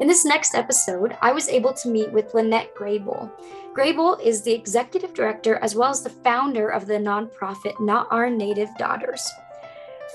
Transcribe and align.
In 0.00 0.08
this 0.08 0.24
next 0.24 0.56
episode, 0.56 1.16
I 1.22 1.32
was 1.32 1.48
able 1.48 1.72
to 1.74 1.88
meet 1.88 2.10
with 2.10 2.32
Lynnette 2.32 2.74
Grey 2.74 2.98
Bull. 2.98 3.30
Grable 3.72 4.20
is 4.20 4.42
the 4.42 4.52
executive 4.52 5.14
director 5.14 5.56
as 5.56 5.76
well 5.76 5.90
as 5.90 6.02
the 6.02 6.10
founder 6.10 6.68
of 6.68 6.86
the 6.86 6.94
nonprofit 6.94 7.80
Not 7.80 8.08
Our 8.10 8.28
Native 8.28 8.70
Daughters. 8.76 9.30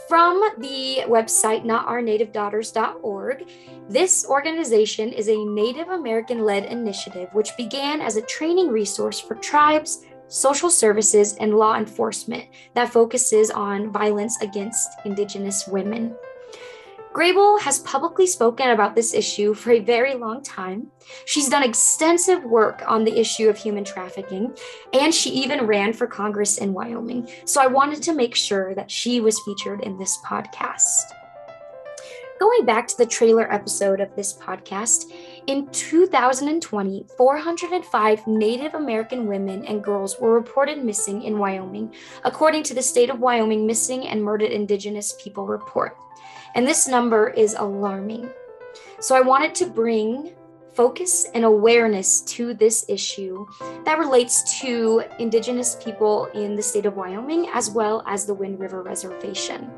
From 0.09 0.41
the 0.57 1.03
website 1.07 1.63
notournativedaughters.org, 1.63 3.47
this 3.87 4.25
organization 4.27 5.13
is 5.13 5.29
a 5.29 5.45
Native 5.45 5.87
American 5.87 6.43
led 6.43 6.65
initiative 6.65 7.29
which 7.31 7.55
began 7.55 8.01
as 8.01 8.17
a 8.17 8.21
training 8.23 8.67
resource 8.67 9.19
for 9.19 9.35
tribes, 9.35 10.03
social 10.27 10.69
services, 10.69 11.35
and 11.35 11.53
law 11.55 11.77
enforcement 11.77 12.45
that 12.73 12.91
focuses 12.91 13.49
on 13.49 13.93
violence 13.93 14.41
against 14.41 14.89
Indigenous 15.05 15.67
women. 15.67 16.15
Grey 17.19 17.33
Bull 17.33 17.59
has 17.59 17.79
publicly 17.79 18.25
spoken 18.25 18.69
about 18.69 18.95
this 18.95 19.13
issue 19.13 19.53
for 19.53 19.71
a 19.71 19.81
very 19.81 20.15
long 20.15 20.41
time. 20.41 20.87
She's 21.25 21.49
done 21.49 21.63
extensive 21.63 22.45
work 22.45 22.81
on 22.87 23.03
the 23.03 23.19
issue 23.19 23.49
of 23.49 23.57
human 23.57 23.83
trafficking, 23.83 24.55
and 24.93 25.13
she 25.13 25.29
even 25.31 25.67
ran 25.67 25.91
for 25.91 26.07
Congress 26.07 26.59
in 26.59 26.71
Wyoming. 26.71 27.29
So 27.43 27.59
I 27.59 27.67
wanted 27.67 28.01
to 28.03 28.13
make 28.13 28.35
sure 28.35 28.73
that 28.73 28.89
she 28.89 29.19
was 29.19 29.37
featured 29.41 29.81
in 29.81 29.97
this 29.97 30.17
podcast. 30.25 31.11
Going 32.39 32.65
back 32.65 32.87
to 32.87 32.97
the 32.97 33.05
trailer 33.05 33.51
episode 33.51 33.99
of 33.99 34.15
this 34.15 34.33
podcast, 34.33 35.11
in 35.47 35.67
2020, 35.71 37.05
405 37.17 38.27
Native 38.27 38.75
American 38.75 39.27
women 39.27 39.65
and 39.65 39.83
girls 39.83 40.17
were 40.21 40.33
reported 40.33 40.85
missing 40.85 41.23
in 41.23 41.37
Wyoming, 41.37 41.93
according 42.23 42.63
to 42.63 42.73
the 42.73 42.81
State 42.81 43.09
of 43.09 43.19
Wyoming 43.19 43.67
Missing 43.67 44.07
and 44.07 44.23
Murdered 44.23 44.51
Indigenous 44.51 45.17
People 45.21 45.45
Report. 45.45 45.97
And 46.55 46.67
this 46.67 46.87
number 46.87 47.29
is 47.29 47.55
alarming. 47.57 48.29
So 48.99 49.15
I 49.15 49.21
wanted 49.21 49.55
to 49.55 49.65
bring 49.65 50.33
focus 50.73 51.25
and 51.33 51.43
awareness 51.43 52.21
to 52.21 52.53
this 52.53 52.85
issue 52.87 53.45
that 53.85 53.99
relates 53.99 54.61
to 54.61 55.03
Indigenous 55.19 55.75
people 55.83 56.27
in 56.33 56.55
the 56.55 56.61
state 56.61 56.85
of 56.85 56.95
Wyoming 56.95 57.49
as 57.53 57.69
well 57.69 58.03
as 58.07 58.25
the 58.25 58.33
Wind 58.33 58.59
River 58.59 58.81
Reservation. 58.81 59.69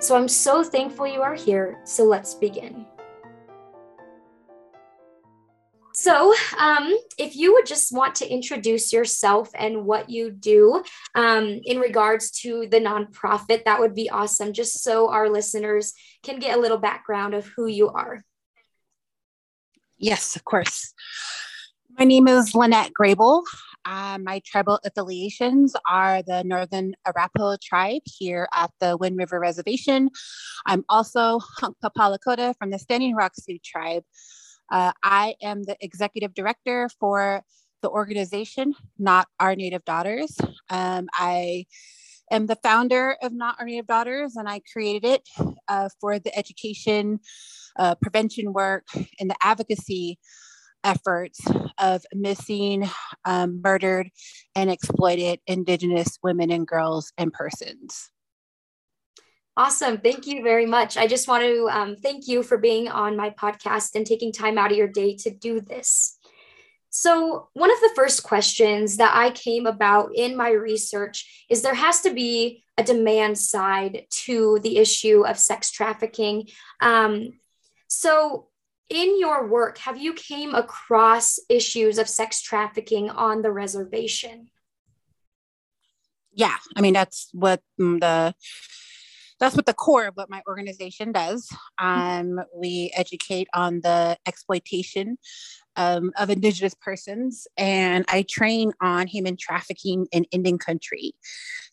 So 0.00 0.16
I'm 0.16 0.28
so 0.28 0.64
thankful 0.64 1.06
you 1.06 1.22
are 1.22 1.34
here. 1.34 1.78
So 1.84 2.04
let's 2.04 2.34
begin. 2.34 2.86
So, 5.94 6.34
um, 6.58 6.96
if 7.18 7.36
you 7.36 7.52
would 7.52 7.66
just 7.66 7.92
want 7.92 8.14
to 8.16 8.28
introduce 8.28 8.92
yourself 8.92 9.50
and 9.54 9.84
what 9.84 10.08
you 10.08 10.30
do 10.30 10.82
um, 11.14 11.60
in 11.64 11.78
regards 11.78 12.30
to 12.42 12.66
the 12.70 12.80
nonprofit, 12.80 13.64
that 13.64 13.78
would 13.78 13.94
be 13.94 14.08
awesome, 14.08 14.52
just 14.52 14.82
so 14.82 15.10
our 15.10 15.28
listeners 15.28 15.92
can 16.22 16.38
get 16.38 16.56
a 16.56 16.60
little 16.60 16.78
background 16.78 17.34
of 17.34 17.46
who 17.46 17.66
you 17.66 17.90
are. 17.90 18.24
Yes, 19.98 20.34
of 20.34 20.44
course. 20.44 20.94
My 21.98 22.06
name 22.06 22.26
is 22.26 22.52
Lynnette 22.52 22.92
Grey 22.94 23.14
Bull. 23.14 23.44
Uh, 23.84 24.16
my 24.22 24.40
tribal 24.46 24.80
affiliations 24.84 25.74
are 25.88 26.22
the 26.22 26.42
Northern 26.44 26.94
Arapaho 27.06 27.56
tribe 27.62 28.02
here 28.04 28.48
at 28.54 28.70
the 28.80 28.96
Wind 28.96 29.18
River 29.18 29.38
Reservation. 29.38 30.08
I'm 30.64 30.84
also 30.88 31.40
Hunkpapa 31.60 32.16
Lakota 32.16 32.54
from 32.58 32.70
the 32.70 32.78
Standing 32.78 33.14
Rock 33.14 33.32
Sioux 33.36 33.58
tribe. 33.62 34.04
Uh, 34.72 34.92
I 35.02 35.34
am 35.42 35.64
the 35.64 35.76
executive 35.82 36.32
director 36.32 36.88
for 36.98 37.42
the 37.82 37.90
organization, 37.90 38.74
Not 38.98 39.28
Our 39.38 39.54
Native 39.54 39.84
Daughters. 39.84 40.34
Um, 40.70 41.08
I 41.12 41.66
am 42.30 42.46
the 42.46 42.56
founder 42.56 43.16
of 43.22 43.34
Not 43.34 43.56
Our 43.60 43.66
Native 43.66 43.86
Daughters, 43.86 44.34
and 44.36 44.48
I 44.48 44.62
created 44.72 45.04
it 45.04 45.28
uh, 45.68 45.90
for 46.00 46.18
the 46.18 46.34
education, 46.36 47.20
uh, 47.78 47.96
prevention 47.96 48.54
work, 48.54 48.86
and 49.20 49.28
the 49.28 49.36
advocacy 49.42 50.18
efforts 50.84 51.38
of 51.78 52.02
missing, 52.14 52.88
um, 53.26 53.60
murdered, 53.62 54.08
and 54.56 54.70
exploited 54.70 55.38
Indigenous 55.46 56.18
women 56.22 56.50
and 56.50 56.66
girls 56.66 57.12
and 57.18 57.30
persons. 57.30 58.10
Awesome. 59.56 59.98
Thank 59.98 60.26
you 60.26 60.42
very 60.42 60.64
much. 60.64 60.96
I 60.96 61.06
just 61.06 61.28
want 61.28 61.44
to 61.44 61.68
um, 61.70 61.96
thank 61.96 62.26
you 62.26 62.42
for 62.42 62.56
being 62.56 62.88
on 62.88 63.16
my 63.16 63.30
podcast 63.30 63.94
and 63.94 64.06
taking 64.06 64.32
time 64.32 64.56
out 64.56 64.70
of 64.70 64.78
your 64.78 64.88
day 64.88 65.14
to 65.16 65.30
do 65.30 65.60
this. 65.60 66.18
So, 66.88 67.48
one 67.52 67.70
of 67.70 67.80
the 67.80 67.92
first 67.94 68.22
questions 68.22 68.96
that 68.96 69.12
I 69.14 69.30
came 69.30 69.66
about 69.66 70.10
in 70.14 70.36
my 70.36 70.50
research 70.50 71.46
is 71.50 71.62
there 71.62 71.74
has 71.74 72.00
to 72.02 72.12
be 72.12 72.64
a 72.78 72.82
demand 72.82 73.38
side 73.38 74.06
to 74.24 74.58
the 74.62 74.78
issue 74.78 75.26
of 75.26 75.38
sex 75.38 75.70
trafficking. 75.70 76.48
Um, 76.80 77.38
so, 77.88 78.48
in 78.88 79.18
your 79.18 79.48
work, 79.48 79.78
have 79.78 79.98
you 79.98 80.12
came 80.12 80.54
across 80.54 81.38
issues 81.48 81.98
of 81.98 82.08
sex 82.08 82.42
trafficking 82.42 83.10
on 83.10 83.42
the 83.42 83.50
reservation? 83.50 84.50
Yeah, 86.34 86.56
I 86.74 86.80
mean 86.80 86.94
that's 86.94 87.28
what 87.32 87.62
the 87.78 88.34
that's 89.42 89.56
what 89.56 89.66
the 89.66 89.74
core 89.74 90.06
of 90.06 90.14
what 90.14 90.30
my 90.30 90.40
organization 90.46 91.10
does. 91.10 91.48
Um, 91.80 92.40
we 92.54 92.92
educate 92.94 93.48
on 93.52 93.80
the 93.80 94.16
exploitation 94.24 95.18
um, 95.74 96.12
of 96.16 96.30
Indigenous 96.30 96.74
persons, 96.80 97.48
and 97.56 98.04
I 98.08 98.24
train 98.30 98.70
on 98.80 99.08
human 99.08 99.36
trafficking 99.36 100.06
in 100.12 100.24
Indian 100.30 100.58
country. 100.58 101.14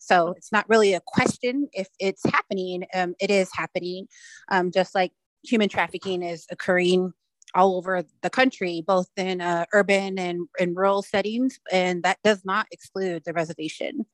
So 0.00 0.34
it's 0.36 0.50
not 0.50 0.68
really 0.68 0.94
a 0.94 1.00
question 1.06 1.68
if 1.72 1.86
it's 2.00 2.22
happening. 2.24 2.86
Um, 2.92 3.14
it 3.20 3.30
is 3.30 3.50
happening, 3.54 4.08
um, 4.50 4.72
just 4.72 4.92
like 4.92 5.12
human 5.44 5.68
trafficking 5.68 6.24
is 6.24 6.46
occurring 6.50 7.12
all 7.54 7.76
over 7.76 8.02
the 8.22 8.30
country, 8.30 8.82
both 8.84 9.08
in 9.16 9.40
uh, 9.40 9.66
urban 9.72 10.18
and, 10.18 10.48
and 10.58 10.76
rural 10.76 11.02
settings, 11.02 11.60
and 11.70 12.02
that 12.02 12.18
does 12.24 12.44
not 12.44 12.66
exclude 12.72 13.22
the 13.24 13.32
reservation. 13.32 14.06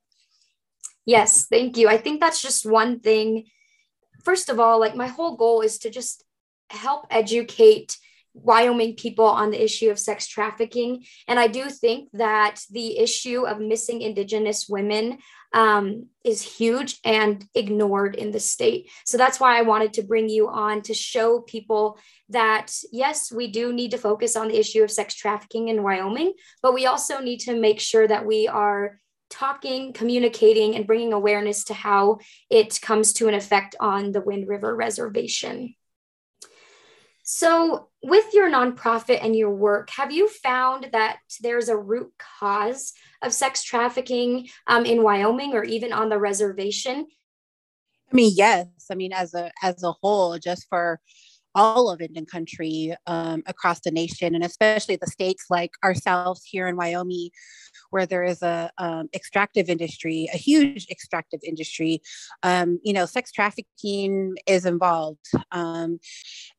Yes, 1.06 1.46
thank 1.46 1.76
you. 1.76 1.88
I 1.88 1.96
think 1.96 2.20
that's 2.20 2.42
just 2.42 2.66
one 2.66 2.98
thing. 3.00 3.46
First 4.24 4.48
of 4.48 4.58
all, 4.58 4.80
like 4.80 4.96
my 4.96 5.06
whole 5.06 5.36
goal 5.36 5.60
is 5.60 5.78
to 5.78 5.90
just 5.90 6.24
help 6.68 7.06
educate 7.10 7.96
Wyoming 8.34 8.96
people 8.96 9.24
on 9.24 9.50
the 9.50 9.62
issue 9.64 9.88
of 9.90 9.98
sex 9.98 10.26
trafficking. 10.26 11.04
And 11.26 11.38
I 11.38 11.46
do 11.46 11.70
think 11.70 12.10
that 12.12 12.60
the 12.70 12.98
issue 12.98 13.46
of 13.46 13.60
missing 13.60 14.02
Indigenous 14.02 14.68
women 14.68 15.18
um, 15.54 16.08
is 16.22 16.42
huge 16.42 16.98
and 17.02 17.42
ignored 17.54 18.14
in 18.14 18.32
the 18.32 18.40
state. 18.40 18.90
So 19.06 19.16
that's 19.16 19.40
why 19.40 19.58
I 19.58 19.62
wanted 19.62 19.94
to 19.94 20.02
bring 20.02 20.28
you 20.28 20.48
on 20.48 20.82
to 20.82 20.92
show 20.92 21.40
people 21.40 21.98
that, 22.28 22.74
yes, 22.92 23.32
we 23.32 23.46
do 23.46 23.72
need 23.72 23.92
to 23.92 23.98
focus 23.98 24.36
on 24.36 24.48
the 24.48 24.58
issue 24.58 24.82
of 24.82 24.90
sex 24.90 25.14
trafficking 25.14 25.68
in 25.68 25.82
Wyoming, 25.82 26.34
but 26.62 26.74
we 26.74 26.84
also 26.84 27.20
need 27.20 27.38
to 27.40 27.58
make 27.58 27.80
sure 27.80 28.06
that 28.06 28.26
we 28.26 28.48
are 28.48 29.00
talking, 29.30 29.92
communicating, 29.92 30.76
and 30.76 30.86
bringing 30.86 31.12
awareness 31.12 31.64
to 31.64 31.74
how 31.74 32.18
it 32.50 32.80
comes 32.80 33.12
to 33.14 33.28
an 33.28 33.34
effect 33.34 33.74
on 33.80 34.12
the 34.12 34.20
Wind 34.20 34.48
River 34.48 34.74
Reservation. 34.74 35.74
So, 37.28 37.88
with 38.04 38.32
your 38.34 38.48
nonprofit 38.48 39.18
and 39.20 39.34
your 39.34 39.50
work, 39.50 39.90
have 39.90 40.12
you 40.12 40.28
found 40.28 40.90
that 40.92 41.18
there's 41.40 41.68
a 41.68 41.76
root 41.76 42.12
cause 42.18 42.92
of 43.20 43.32
sex 43.32 43.64
trafficking 43.64 44.48
um, 44.68 44.86
in 44.86 45.02
Wyoming 45.02 45.54
or 45.54 45.64
even 45.64 45.92
on 45.92 46.08
the 46.08 46.18
reservation? 46.20 47.08
I 48.12 48.14
mean, 48.14 48.32
yes. 48.36 48.68
I 48.90 48.94
mean, 48.94 49.12
as 49.12 49.34
a 49.34 49.50
as 49.60 49.82
a 49.82 49.90
whole, 49.90 50.38
just 50.38 50.68
for 50.68 51.00
all 51.56 51.90
of 51.90 52.00
Indian 52.02 52.26
country 52.26 52.94
um, 53.06 53.42
across 53.46 53.80
the 53.80 53.90
nation, 53.90 54.34
and 54.34 54.44
especially 54.44 54.96
the 54.96 55.06
states 55.06 55.46
like 55.48 55.72
ourselves 55.82 56.42
here 56.44 56.68
in 56.68 56.76
Wyoming, 56.76 57.30
where 57.90 58.06
there 58.06 58.24
is 58.24 58.42
a 58.42 58.70
um, 58.78 59.08
extractive 59.14 59.70
industry, 59.70 60.28
a 60.32 60.36
huge 60.36 60.86
extractive 60.90 61.40
industry. 61.42 62.02
Um, 62.42 62.78
you 62.84 62.92
know, 62.92 63.06
sex 63.06 63.32
trafficking 63.32 64.36
is 64.46 64.66
involved, 64.66 65.26
um, 65.50 65.98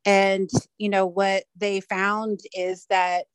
and 0.03 0.49
you 0.79 0.89
know 0.89 1.05
what 1.05 1.43
they 1.55 1.79
found 1.79 2.39
is 2.53 2.87
that 2.89 3.25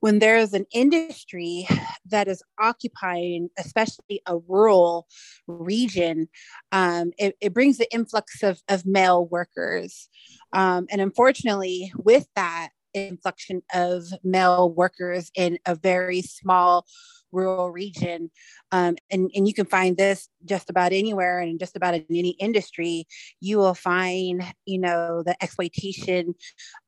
when 0.00 0.18
there's 0.18 0.52
an 0.52 0.66
industry 0.72 1.66
that 2.06 2.26
is 2.26 2.42
occupying, 2.58 3.50
especially 3.58 4.20
a 4.26 4.38
rural 4.48 5.06
region, 5.46 6.28
um, 6.72 7.12
it, 7.18 7.36
it, 7.40 7.54
brings 7.54 7.78
the 7.78 7.92
influx 7.92 8.42
of, 8.42 8.60
of 8.68 8.86
male 8.86 9.26
workers. 9.26 10.08
Um, 10.52 10.86
and 10.90 11.00
unfortunately, 11.00 11.92
with 11.96 12.26
that 12.34 12.70
inflection 12.94 13.62
of 13.74 14.04
male 14.24 14.70
workers 14.70 15.30
in 15.36 15.58
a 15.66 15.74
very 15.74 16.22
small 16.22 16.86
rural 17.32 17.70
region 17.70 18.28
um, 18.72 18.96
and, 19.10 19.30
and 19.36 19.46
you 19.46 19.54
can 19.54 19.66
find 19.66 19.96
this 19.96 20.28
just 20.44 20.68
about 20.68 20.92
anywhere 20.92 21.38
and 21.38 21.60
just 21.60 21.76
about 21.76 21.94
in 21.94 22.04
any 22.10 22.30
industry 22.40 23.06
you 23.40 23.56
will 23.56 23.74
find 23.74 24.42
you 24.66 24.78
know 24.78 25.22
the 25.24 25.40
exploitation 25.40 26.34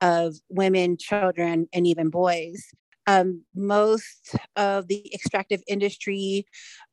of 0.01 0.35
women 0.49 0.97
children 0.97 1.69
and 1.73 1.87
even 1.87 2.11
boys 2.11 2.73
um, 3.07 3.45
most 3.55 4.37
of 4.57 4.89
the 4.89 5.13
extractive 5.15 5.63
industry 5.67 6.47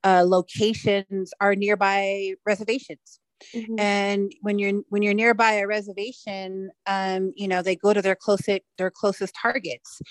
uh, 0.03 0.23
locations 0.25 1.31
are 1.39 1.55
nearby 1.55 2.33
reservations 2.45 3.19
Mm-hmm. 3.55 3.79
And 3.79 4.31
when 4.41 4.59
you're 4.59 4.81
when 4.89 5.01
you're 5.01 5.13
nearby 5.13 5.53
a 5.53 5.67
reservation, 5.67 6.71
um, 6.85 7.31
you 7.35 7.47
know 7.47 7.61
they 7.61 7.75
go 7.75 7.93
to 7.93 8.01
their 8.01 8.15
closest 8.15 8.61
their 8.77 8.91
closest 8.91 9.35
targets. 9.35 10.01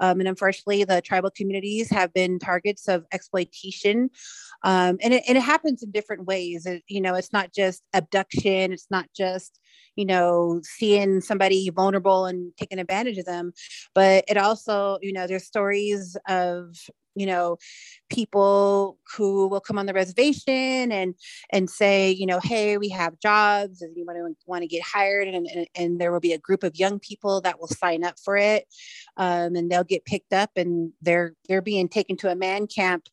Um, 0.00 0.20
and 0.20 0.28
unfortunately, 0.28 0.84
the 0.84 1.00
tribal 1.00 1.30
communities 1.30 1.90
have 1.90 2.12
been 2.12 2.38
targets 2.38 2.88
of 2.88 3.04
exploitation, 3.12 4.10
um, 4.64 4.98
and, 5.02 5.14
it, 5.14 5.24
and 5.28 5.38
it 5.38 5.42
happens 5.42 5.82
in 5.82 5.90
different 5.92 6.26
ways. 6.26 6.66
It, 6.66 6.82
you 6.88 7.00
know, 7.00 7.14
it's 7.14 7.32
not 7.32 7.52
just 7.52 7.82
abduction. 7.92 8.72
It's 8.72 8.88
not 8.90 9.06
just 9.16 9.60
you 9.96 10.04
know 10.04 10.60
seeing 10.64 11.20
somebody 11.20 11.70
vulnerable 11.70 12.26
and 12.26 12.52
taking 12.56 12.78
advantage 12.78 13.18
of 13.18 13.26
them, 13.26 13.52
but 13.94 14.24
it 14.28 14.36
also 14.36 14.98
you 15.02 15.12
know 15.12 15.26
there's 15.26 15.46
stories 15.46 16.16
of 16.28 16.76
you 17.14 17.26
know 17.26 17.56
people 18.10 18.98
who 19.16 19.48
will 19.48 19.60
come 19.60 19.78
on 19.78 19.86
the 19.86 19.92
reservation 19.92 20.92
and 20.92 21.14
and 21.50 21.70
say 21.70 22.10
you 22.10 22.26
know 22.26 22.40
hey 22.40 22.76
we 22.76 22.88
have 22.88 23.18
jobs 23.20 23.82
and 23.82 23.96
you 23.96 24.04
want 24.04 24.18
to 24.18 24.36
want 24.46 24.62
to 24.62 24.68
get 24.68 24.82
hired 24.82 25.28
and, 25.28 25.46
and, 25.46 25.66
and 25.74 26.00
there 26.00 26.12
will 26.12 26.20
be 26.20 26.32
a 26.32 26.38
group 26.38 26.62
of 26.62 26.76
young 26.76 26.98
people 26.98 27.40
that 27.40 27.60
will 27.60 27.68
sign 27.68 28.04
up 28.04 28.18
for 28.18 28.36
it 28.36 28.66
um, 29.16 29.54
and 29.54 29.70
they'll 29.70 29.84
get 29.84 30.04
picked 30.04 30.32
up 30.32 30.50
and 30.56 30.92
they're 31.02 31.34
they're 31.48 31.62
being 31.62 31.88
taken 31.88 32.16
to 32.16 32.30
a 32.30 32.36
man 32.36 32.66
camp 32.66 33.08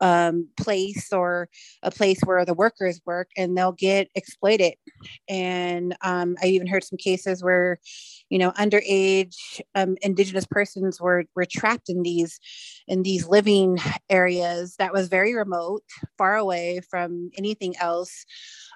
um, 0.00 0.48
place 0.56 1.12
or 1.12 1.48
a 1.82 1.90
place 1.90 2.20
where 2.24 2.44
the 2.44 2.54
workers 2.54 3.00
work 3.06 3.30
and 3.36 3.56
they'll 3.56 3.72
get 3.72 4.08
exploited. 4.14 4.74
And 5.28 5.96
um, 6.02 6.36
i 6.42 6.46
even 6.46 6.66
heard 6.66 6.84
some 6.84 6.98
cases 6.98 7.42
where 7.42 7.78
you 8.34 8.40
know 8.40 8.50
underage 8.58 9.60
um, 9.76 9.96
indigenous 10.02 10.44
persons 10.44 11.00
were 11.00 11.22
were 11.36 11.44
trapped 11.44 11.88
in 11.88 12.02
these 12.02 12.40
in 12.88 13.04
these 13.04 13.28
living 13.28 13.78
areas 14.10 14.74
that 14.80 14.92
was 14.92 15.06
very 15.06 15.36
remote 15.36 15.84
far 16.18 16.34
away 16.34 16.80
from 16.90 17.30
anything 17.38 17.76
else. 17.76 18.26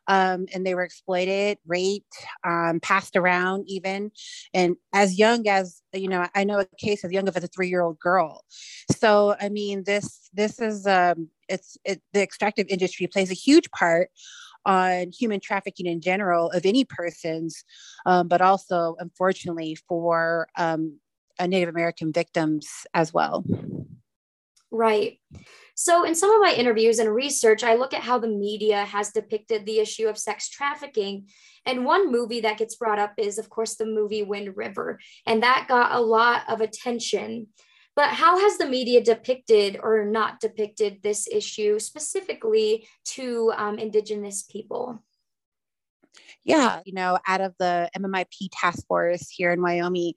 Um, 0.06 0.46
and 0.54 0.64
they 0.64 0.74
were 0.74 0.84
exploited 0.84 1.58
raped 1.66 2.16
um, 2.44 2.78
passed 2.80 3.16
around 3.16 3.64
even. 3.66 4.12
And 4.54 4.76
as 4.94 5.18
young 5.18 5.48
as 5.48 5.82
you 5.92 6.08
know 6.08 6.28
i 6.36 6.44
know 6.44 6.60
a 6.60 6.66
case 6.78 7.04
as 7.04 7.10
young 7.10 7.26
as 7.28 7.42
a 7.42 7.48
three-year-old 7.48 7.98
girl. 7.98 8.44
So 8.92 9.34
i 9.40 9.48
mean 9.48 9.82
this 9.84 10.30
this 10.32 10.60
is 10.60 10.86
um 10.86 11.30
it's 11.48 11.76
it, 11.84 12.00
the 12.12 12.22
extractive 12.22 12.66
industry 12.68 13.08
plays 13.08 13.32
a 13.32 13.34
huge 13.34 13.68
part 13.72 14.10
on 14.66 15.10
human 15.10 15.40
trafficking 15.40 15.86
in 15.86 16.00
general 16.00 16.50
of 16.50 16.66
any 16.66 16.84
persons, 16.84 17.64
um, 18.06 18.28
but 18.28 18.40
also, 18.40 18.96
unfortunately, 18.98 19.76
for 19.88 20.48
um, 20.56 20.98
Native 21.40 21.68
American 21.68 22.12
victims 22.12 22.68
as 22.94 23.12
well. 23.12 23.44
Right. 24.70 25.18
So, 25.74 26.04
in 26.04 26.14
some 26.14 26.30
of 26.30 26.42
my 26.42 26.52
interviews 26.52 26.98
and 26.98 27.14
research, 27.14 27.62
I 27.62 27.74
look 27.74 27.94
at 27.94 28.02
how 28.02 28.18
the 28.18 28.28
media 28.28 28.84
has 28.84 29.12
depicted 29.12 29.64
the 29.64 29.78
issue 29.78 30.08
of 30.08 30.18
sex 30.18 30.48
trafficking. 30.48 31.28
And 31.64 31.84
one 31.84 32.10
movie 32.10 32.40
that 32.40 32.58
gets 32.58 32.74
brought 32.74 32.98
up 32.98 33.12
is, 33.16 33.38
of 33.38 33.48
course, 33.48 33.76
the 33.76 33.86
movie 33.86 34.22
Wind 34.22 34.56
River. 34.56 34.98
And 35.24 35.42
that 35.42 35.66
got 35.68 35.92
a 35.92 36.00
lot 36.00 36.42
of 36.48 36.60
attention. 36.60 37.46
But 37.98 38.10
how 38.10 38.38
has 38.38 38.58
the 38.58 38.66
media 38.66 39.02
depicted 39.02 39.76
or 39.82 40.04
not 40.04 40.38
depicted 40.38 41.02
this 41.02 41.26
issue 41.26 41.80
specifically 41.80 42.86
to 43.16 43.52
um, 43.56 43.76
Indigenous 43.76 44.44
people? 44.44 45.02
Yeah, 46.44 46.80
you 46.86 46.94
know, 46.94 47.18
out 47.26 47.40
of 47.40 47.54
the 47.58 47.90
MMIP 47.98 48.50
task 48.52 48.86
force 48.86 49.28
here 49.28 49.50
in 49.50 49.60
Wyoming, 49.60 50.14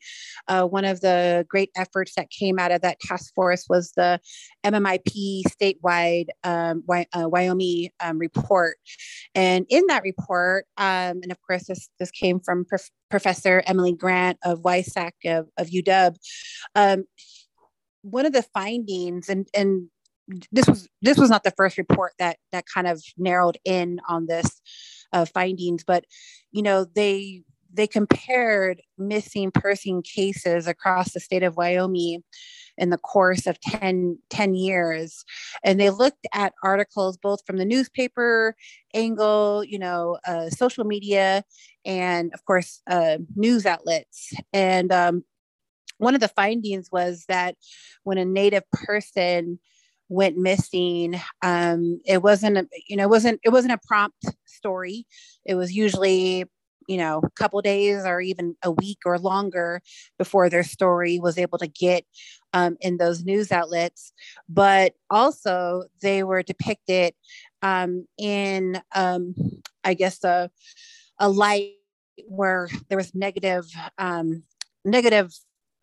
uh, 0.48 0.66
one 0.68 0.86
of 0.86 1.02
the 1.02 1.44
great 1.50 1.72
efforts 1.76 2.14
that 2.18 2.30
came 2.30 2.60
out 2.60 2.72
of 2.72 2.82
that 2.82 3.00
task 3.00 3.34
force 3.34 3.66
was 3.68 3.94
the 3.94 4.20
MMIP 4.64 5.42
statewide 5.48 6.28
um, 6.44 6.84
uh, 6.88 7.28
Wyoming 7.28 7.90
um, 8.00 8.20
report. 8.20 8.78
And 9.34 9.66
in 9.70 9.88
that 9.88 10.04
report, 10.04 10.68
um, 10.78 11.22
and 11.24 11.32
of 11.32 11.38
course, 11.42 11.66
this, 11.66 11.90
this 12.00 12.12
came 12.12 12.40
from 12.42 12.64
Prof- 12.64 12.92
Professor 13.10 13.64
Emily 13.66 13.94
Grant 13.94 14.38
of 14.44 14.62
WYSAC 14.62 15.12
of, 15.26 15.50
of 15.58 15.68
UW, 15.68 16.16
um, 16.76 17.06
one 18.02 18.26
of 18.26 18.34
the 18.34 18.44
findings 18.54 19.30
and 19.30 19.48
and 19.54 19.90
this 20.52 20.68
was 20.68 20.88
this 21.02 21.18
was 21.18 21.30
not 21.30 21.44
the 21.44 21.54
first 21.58 21.78
report 21.78 22.14
that 22.20 22.38
that 22.52 22.66
kind 22.72 22.88
of 22.88 23.02
narrowed 23.18 23.58
in 23.66 24.00
on 24.08 24.28
this 24.28 24.62
uh, 25.14 25.26
findings 25.26 25.84
but 25.84 26.06
you 26.52 26.62
know 26.62 26.86
they 26.96 27.44
they 27.74 27.88
compared 27.88 28.82
missing 28.98 29.52
person 29.52 30.02
cases 30.02 30.68
across 30.68 31.14
the 31.14 31.20
state 31.20 31.44
of 31.44 31.56
wyoming 31.56 32.24
in 32.78 32.90
the 32.90 32.98
course 32.98 33.48
of 33.48 33.60
10, 33.62 34.18
10 34.30 34.56
years. 34.56 35.24
And 35.64 35.80
they 35.80 35.90
looked 35.90 36.26
at 36.34 36.54
articles 36.64 37.18
both 37.18 37.46
from 37.46 37.58
the 37.58 37.66
newspaper 37.66 38.56
angle 38.94 39.64
you 39.64 39.80
know 39.80 40.18
uh, 40.28 40.50
social 40.50 40.84
media 40.84 41.44
and 41.86 42.34
of 42.34 42.44
course 42.46 42.82
uh, 42.88 43.18
news 43.36 43.66
outlets. 43.66 44.34
And 44.54 44.92
um, 44.92 45.24
one 46.02 46.16
of 46.16 46.22
the 46.22 46.28
findings 46.28 46.90
was 46.92 47.26
that 47.28 47.56
when 48.04 48.18
a 48.18 48.26
native 48.26 48.64
person 48.72 49.60
went 50.10 50.36
missing 50.36 51.20
um, 51.42 52.02
it 52.06 52.22
wasn't 52.22 52.58
a, 52.58 52.68
you 52.88 52.98
know 52.98 53.04
it 53.04 53.10
wasn't 53.10 53.40
it 53.44 53.50
wasn't 53.50 53.74
a 53.74 53.88
prompt 53.88 54.26
story. 54.46 55.06
It 55.46 55.56
was 55.56 55.74
usually 55.74 56.46
you 56.88 56.98
know 56.98 57.22
a 57.24 57.30
couple 57.32 57.62
days 57.62 58.04
or 58.06 58.20
even 58.20 58.56
a 58.64 58.72
week 58.72 59.00
or 59.06 59.20
longer 59.20 59.82
before 60.18 60.50
their 60.50 60.64
story 60.64 61.20
was 61.20 61.38
able 61.38 61.60
to 61.60 61.68
get 61.68 62.04
um, 62.54 62.78
in 62.82 62.98
those 62.98 63.24
news 63.24 63.52
outlets. 63.52 64.12
But 64.50 64.94
also 65.10 65.84
they 66.02 66.24
were 66.24 66.44
depicted 66.44 67.14
um, 67.62 68.08
in 68.18 68.82
um, 68.96 69.36
i 69.84 69.94
guess 69.94 70.24
a, 70.24 70.50
a 71.20 71.30
light 71.30 71.74
where 72.28 72.68
there 72.90 72.98
was 72.98 73.16
negative 73.16 73.66
um, 73.98 74.44
negative 74.84 75.32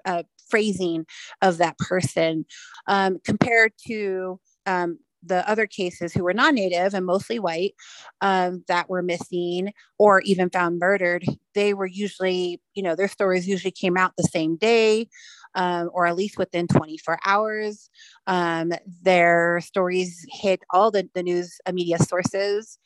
uh, 0.08 0.22
phrasing 0.48 1.04
of 1.42 1.58
that 1.58 1.76
person 1.78 2.44
um, 2.86 3.18
compared 3.24 3.72
to 3.86 4.40
um, 4.66 4.98
the 5.22 5.48
other 5.48 5.66
cases 5.66 6.12
who 6.14 6.22
were 6.22 6.32
non-native 6.32 6.94
and 6.94 7.04
mostly 7.04 7.38
white 7.38 7.74
um, 8.20 8.64
that 8.68 8.88
were 8.88 9.02
missing 9.02 9.72
or 9.98 10.20
even 10.22 10.48
found 10.48 10.78
murdered 10.78 11.24
they 11.54 11.74
were 11.74 11.86
usually 11.86 12.60
you 12.74 12.82
know 12.82 12.94
their 12.94 13.08
stories 13.08 13.48
usually 13.48 13.72
came 13.72 13.96
out 13.96 14.12
the 14.16 14.28
same 14.32 14.56
day 14.56 15.06
um, 15.54 15.90
or 15.92 16.06
at 16.06 16.16
least 16.16 16.38
within 16.38 16.66
24 16.68 17.18
hours. 17.24 17.90
Um, 18.26 18.72
their 19.02 19.60
stories 19.62 20.24
hit 20.30 20.60
all 20.70 20.90
the, 20.90 21.08
the 21.14 21.22
news 21.22 21.58
media 21.72 21.98
sources 21.98 22.78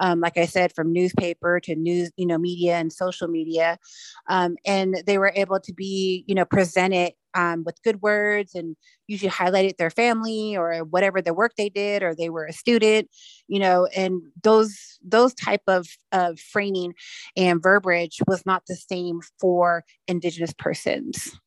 um, 0.00 0.20
like 0.20 0.36
I 0.36 0.46
said, 0.46 0.72
from 0.74 0.92
newspaper 0.92 1.60
to 1.60 1.74
news, 1.74 2.10
you 2.16 2.26
know, 2.26 2.38
media 2.38 2.76
and 2.76 2.92
social 2.92 3.28
media. 3.28 3.78
Um, 4.28 4.56
and 4.64 5.02
they 5.06 5.18
were 5.18 5.32
able 5.34 5.60
to 5.60 5.72
be, 5.72 6.24
you 6.26 6.34
know, 6.34 6.44
presented 6.44 7.12
um, 7.34 7.62
with 7.64 7.82
good 7.82 8.00
words 8.02 8.54
and 8.54 8.76
usually 9.06 9.30
highlighted 9.30 9.76
their 9.76 9.90
family 9.90 10.56
or 10.56 10.78
whatever 10.84 11.20
the 11.20 11.34
work 11.34 11.52
they 11.56 11.68
did 11.68 12.02
or 12.02 12.14
they 12.14 12.30
were 12.30 12.46
a 12.46 12.52
student, 12.52 13.08
you 13.48 13.58
know, 13.58 13.86
and 13.94 14.22
those 14.42 14.98
those 15.02 15.34
type 15.34 15.62
of, 15.68 15.86
of 16.12 16.40
framing 16.40 16.94
and 17.36 17.62
verbiage 17.62 18.18
was 18.26 18.44
not 18.44 18.62
the 18.66 18.76
same 18.76 19.20
for 19.38 19.84
Indigenous 20.08 20.52
persons 20.58 21.38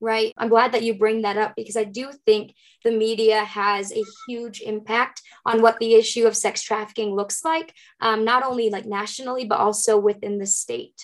right? 0.00 0.32
I'm 0.36 0.48
glad 0.48 0.72
that 0.72 0.82
you 0.82 0.94
bring 0.94 1.22
that 1.22 1.36
up 1.36 1.54
because 1.56 1.76
I 1.76 1.84
do 1.84 2.10
think 2.26 2.54
the 2.84 2.90
media 2.90 3.44
has 3.44 3.92
a 3.92 4.02
huge 4.26 4.60
impact 4.60 5.22
on 5.44 5.62
what 5.62 5.78
the 5.78 5.94
issue 5.94 6.26
of 6.26 6.36
sex 6.36 6.62
trafficking 6.62 7.14
looks 7.14 7.44
like, 7.44 7.74
um, 8.00 8.24
not 8.24 8.42
only 8.42 8.70
like 8.70 8.86
nationally, 8.86 9.44
but 9.44 9.58
also 9.58 9.98
within 9.98 10.38
the 10.38 10.46
state. 10.46 11.02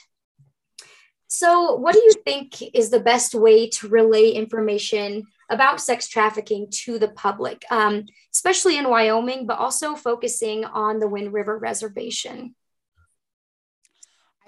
So, 1.28 1.74
what 1.74 1.92
do 1.92 1.98
you 1.98 2.12
think 2.24 2.62
is 2.74 2.90
the 2.90 3.00
best 3.00 3.34
way 3.34 3.68
to 3.70 3.88
relay 3.88 4.30
information 4.30 5.24
about 5.50 5.80
sex 5.80 6.08
trafficking 6.08 6.68
to 6.70 6.98
the 6.98 7.08
public, 7.08 7.64
um, 7.70 8.06
especially 8.32 8.78
in 8.78 8.88
Wyoming, 8.88 9.46
but 9.46 9.58
also 9.58 9.96
focusing 9.96 10.64
on 10.64 10.98
the 10.98 11.08
Wind 11.08 11.32
River 11.32 11.58
Reservation? 11.58 12.54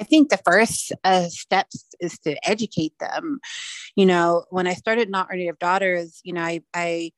I 0.01 0.05
think 0.05 0.29
the 0.29 0.39
first 0.45 0.93
uh, 1.05 1.29
steps 1.29 1.85
is 2.01 2.19
to 2.21 2.37
educate 2.49 2.95
them. 3.01 3.41
You 3.97 4.07
know, 4.07 4.45
when 4.51 4.67
I 4.67 4.75
started 4.75 5.11
Not 5.11 5.29
Our 5.31 5.37
Native 5.37 5.59
Daughters, 5.59 6.21
you 6.25 6.33
know, 6.33 6.43
I, 6.43 6.63
I 6.75 7.13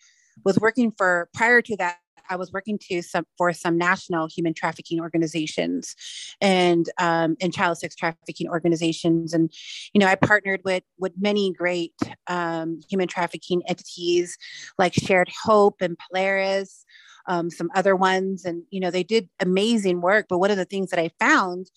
was 0.44 0.58
working 0.58 0.92
for, 0.96 1.28
prior 1.34 1.60
to 1.62 1.76
that, 1.76 1.98
I 2.30 2.36
was 2.36 2.52
working 2.52 2.78
to 2.90 3.02
some 3.02 3.26
for 3.36 3.52
some 3.52 3.76
national 3.76 4.28
human 4.28 4.54
trafficking 4.54 5.00
organizations 5.00 5.96
and 6.40 6.88
um, 6.98 7.36
and 7.40 7.52
child 7.52 7.78
sex 7.78 7.96
trafficking 7.96 8.48
organizations, 8.48 9.34
and 9.34 9.52
you 9.92 9.98
know 9.98 10.06
I 10.06 10.14
partnered 10.14 10.60
with 10.64 10.84
with 10.96 11.12
many 11.20 11.52
great 11.52 11.94
um, 12.28 12.80
human 12.88 13.08
trafficking 13.08 13.62
entities 13.68 14.38
like 14.78 14.94
Shared 14.94 15.30
Hope 15.44 15.78
and 15.80 15.96
Polaris, 15.98 16.84
um, 17.26 17.50
some 17.50 17.68
other 17.74 17.96
ones, 17.96 18.44
and 18.44 18.62
you 18.70 18.78
know 18.80 18.92
they 18.92 19.02
did 19.02 19.28
amazing 19.40 20.00
work. 20.00 20.26
But 20.28 20.38
one 20.38 20.52
of 20.52 20.56
the 20.56 20.64
things 20.64 20.90
that 20.90 21.00
I 21.00 21.10
found 21.18 21.68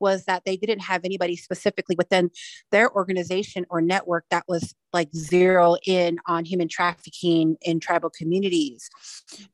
was 0.00 0.24
that 0.24 0.44
they 0.44 0.56
didn't 0.56 0.80
have 0.80 1.04
anybody 1.04 1.36
specifically 1.36 1.94
within 1.96 2.30
their 2.70 2.90
organization 2.92 3.64
or 3.70 3.80
network 3.80 4.24
that 4.30 4.44
was 4.48 4.74
like 4.92 5.08
zero 5.14 5.76
in 5.86 6.18
on 6.26 6.44
human 6.44 6.68
trafficking 6.68 7.56
in 7.62 7.80
tribal 7.80 8.10
communities. 8.10 8.88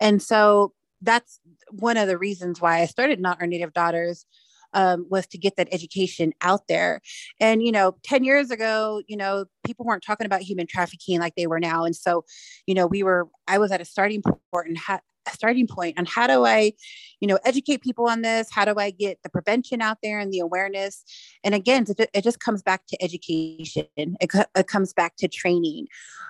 And 0.01 0.23
so 0.23 0.73
that's 1.01 1.41
one 1.71 1.97
of 1.97 2.09
the 2.09 2.19
reasons 2.19 2.61
why 2.61 2.81
I 2.81 2.87
started 2.87 3.21
Not 3.21 3.41
Our 3.41 3.47
Native 3.47 3.73
Daughters 3.73 4.25
um, 4.75 5.07
was 5.11 5.27
to 5.29 5.39
get 5.39 5.57
that 5.57 5.69
education 5.71 6.33
out 6.41 6.67
there. 6.69 7.01
And, 7.41 7.63
you 7.63 7.73
know, 7.73 7.97
10 8.05 8.25
years 8.25 8.51
ago, 8.51 9.03
you 9.07 9.17
know, 9.17 9.45
people 9.65 9.85
weren't 9.85 10.03
talking 10.03 10.27
about 10.27 10.43
human 10.43 10.67
trafficking 10.67 11.21
like 11.21 11.35
they 11.35 11.47
were 11.47 11.61
now. 11.61 11.85
And 11.85 11.95
so, 11.95 12.25
you 12.67 12.75
know, 12.75 12.87
we 12.87 13.03
were, 13.03 13.29
I 13.47 13.59
was 13.59 13.71
at 13.71 13.81
a 13.81 13.85
starting 13.85 14.23
point 14.23 14.69
and 14.69 14.79
ha- 14.79 15.01
starting 15.31 15.67
point 15.67 15.99
on 15.99 16.05
how 16.07 16.27
do 16.27 16.45
I, 16.45 16.73
you 17.21 17.29
know, 17.29 17.39
educate 17.45 17.83
people 17.83 18.09
on 18.09 18.23
this? 18.23 18.49
How 18.51 18.65
do 18.65 18.75
I 18.79 18.91
get 18.91 19.19
the 19.23 19.31
prevention 19.31 19.81
out 19.81 19.99
there 20.03 20.19
and 20.19 20.33
the 20.33 20.41
awareness? 20.41 21.05
And 21.45 21.55
again, 21.55 21.87
it 22.13 22.25
just 22.25 22.41
comes 22.41 22.63
back 22.63 22.87
to 22.89 23.03
education. 23.03 23.87
It, 23.97 24.31
it 24.55 24.67
comes 24.67 24.93
back 24.93 25.17
to 25.17 25.29
training. 25.29 25.87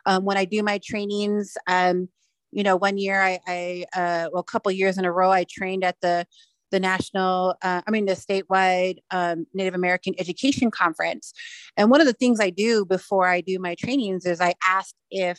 Um, 0.07 0.25
when 0.25 0.37
I 0.37 0.45
do 0.45 0.63
my 0.63 0.79
trainings, 0.79 1.57
um, 1.67 2.09
you 2.51 2.63
know, 2.63 2.77
one 2.77 2.99
year 2.99 3.21
I, 3.21 3.41
I 3.47 3.85
uh, 3.95 4.29
well, 4.33 4.41
a 4.41 4.45
couple 4.45 4.71
years 4.73 4.99
in 4.99 5.05
a 5.05 5.13
row, 5.13 5.31
I 5.31 5.45
trained 5.45 5.85
at 5.85 5.97
the 6.03 6.27
the 6.73 6.81
national, 6.81 7.55
uh, 7.63 7.83
I 7.87 7.91
mean, 7.91 8.07
the 8.07 8.15
statewide 8.15 8.97
um, 9.13 9.47
Native 9.55 9.75
American 9.75 10.15
Education 10.19 10.71
Conference. 10.71 11.33
And 11.77 11.91
one 11.91 12.01
of 12.01 12.07
the 12.07 12.15
things 12.15 12.41
I 12.41 12.51
do 12.51 12.85
before 12.85 13.29
I 13.29 13.43
do 13.43 13.59
my 13.61 13.77
trainings 13.77 14.27
is 14.27 14.41
I 14.41 14.55
ask 14.67 14.95
if 15.11 15.39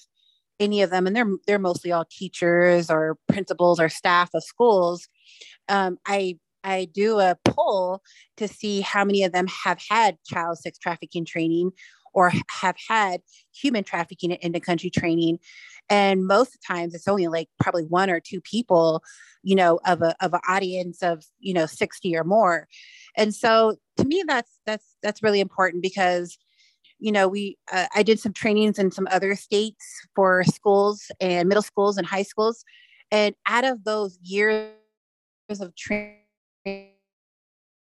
any 0.63 0.81
of 0.81 0.89
them, 0.89 1.07
and 1.07 1.15
they're 1.15 1.29
they're 1.47 1.59
mostly 1.59 1.91
all 1.91 2.05
teachers 2.09 2.89
or 2.89 3.17
principals 3.27 3.79
or 3.79 3.89
staff 3.89 4.29
of 4.33 4.43
schools. 4.43 5.07
Um, 5.69 5.97
I 6.05 6.37
I 6.63 6.87
do 6.93 7.19
a 7.19 7.37
poll 7.45 8.01
to 8.37 8.47
see 8.47 8.81
how 8.81 9.03
many 9.03 9.23
of 9.23 9.31
them 9.31 9.47
have 9.47 9.79
had 9.89 10.17
child 10.23 10.59
sex 10.59 10.77
trafficking 10.77 11.25
training 11.25 11.71
or 12.13 12.31
have 12.61 12.75
had 12.87 13.21
human 13.53 13.83
trafficking 13.83 14.31
in 14.31 14.51
the 14.51 14.59
country 14.59 14.89
training 14.89 15.39
and 15.89 16.25
most 16.25 16.57
times 16.65 16.93
it's 16.93 17.07
only 17.07 17.27
like 17.27 17.49
probably 17.59 17.83
one 17.83 18.09
or 18.09 18.19
two 18.19 18.39
people 18.41 19.03
you 19.43 19.55
know 19.55 19.79
of 19.85 20.01
a 20.01 20.15
of 20.23 20.33
an 20.33 20.39
audience 20.47 21.01
of 21.01 21.23
you 21.39 21.53
know 21.53 21.65
60 21.65 22.15
or 22.15 22.23
more 22.23 22.67
and 23.17 23.33
so 23.35 23.75
to 23.97 24.05
me 24.05 24.23
that's 24.27 24.59
that's 24.65 24.95
that's 25.01 25.23
really 25.23 25.39
important 25.39 25.83
because 25.83 26.37
you 27.03 27.11
know 27.11 27.27
we 27.27 27.57
uh, 27.71 27.85
i 27.93 28.01
did 28.01 28.17
some 28.17 28.31
trainings 28.31 28.79
in 28.79 28.89
some 28.89 29.07
other 29.11 29.35
states 29.35 29.85
for 30.15 30.43
schools 30.45 31.11
and 31.19 31.49
middle 31.49 31.61
schools 31.61 31.97
and 31.97 32.07
high 32.07 32.23
schools. 32.23 32.63
And 33.11 33.35
out 33.45 33.65
of 33.65 33.83
those 33.83 34.17
years 34.23 34.71
of 35.59 35.75
training 35.75 36.92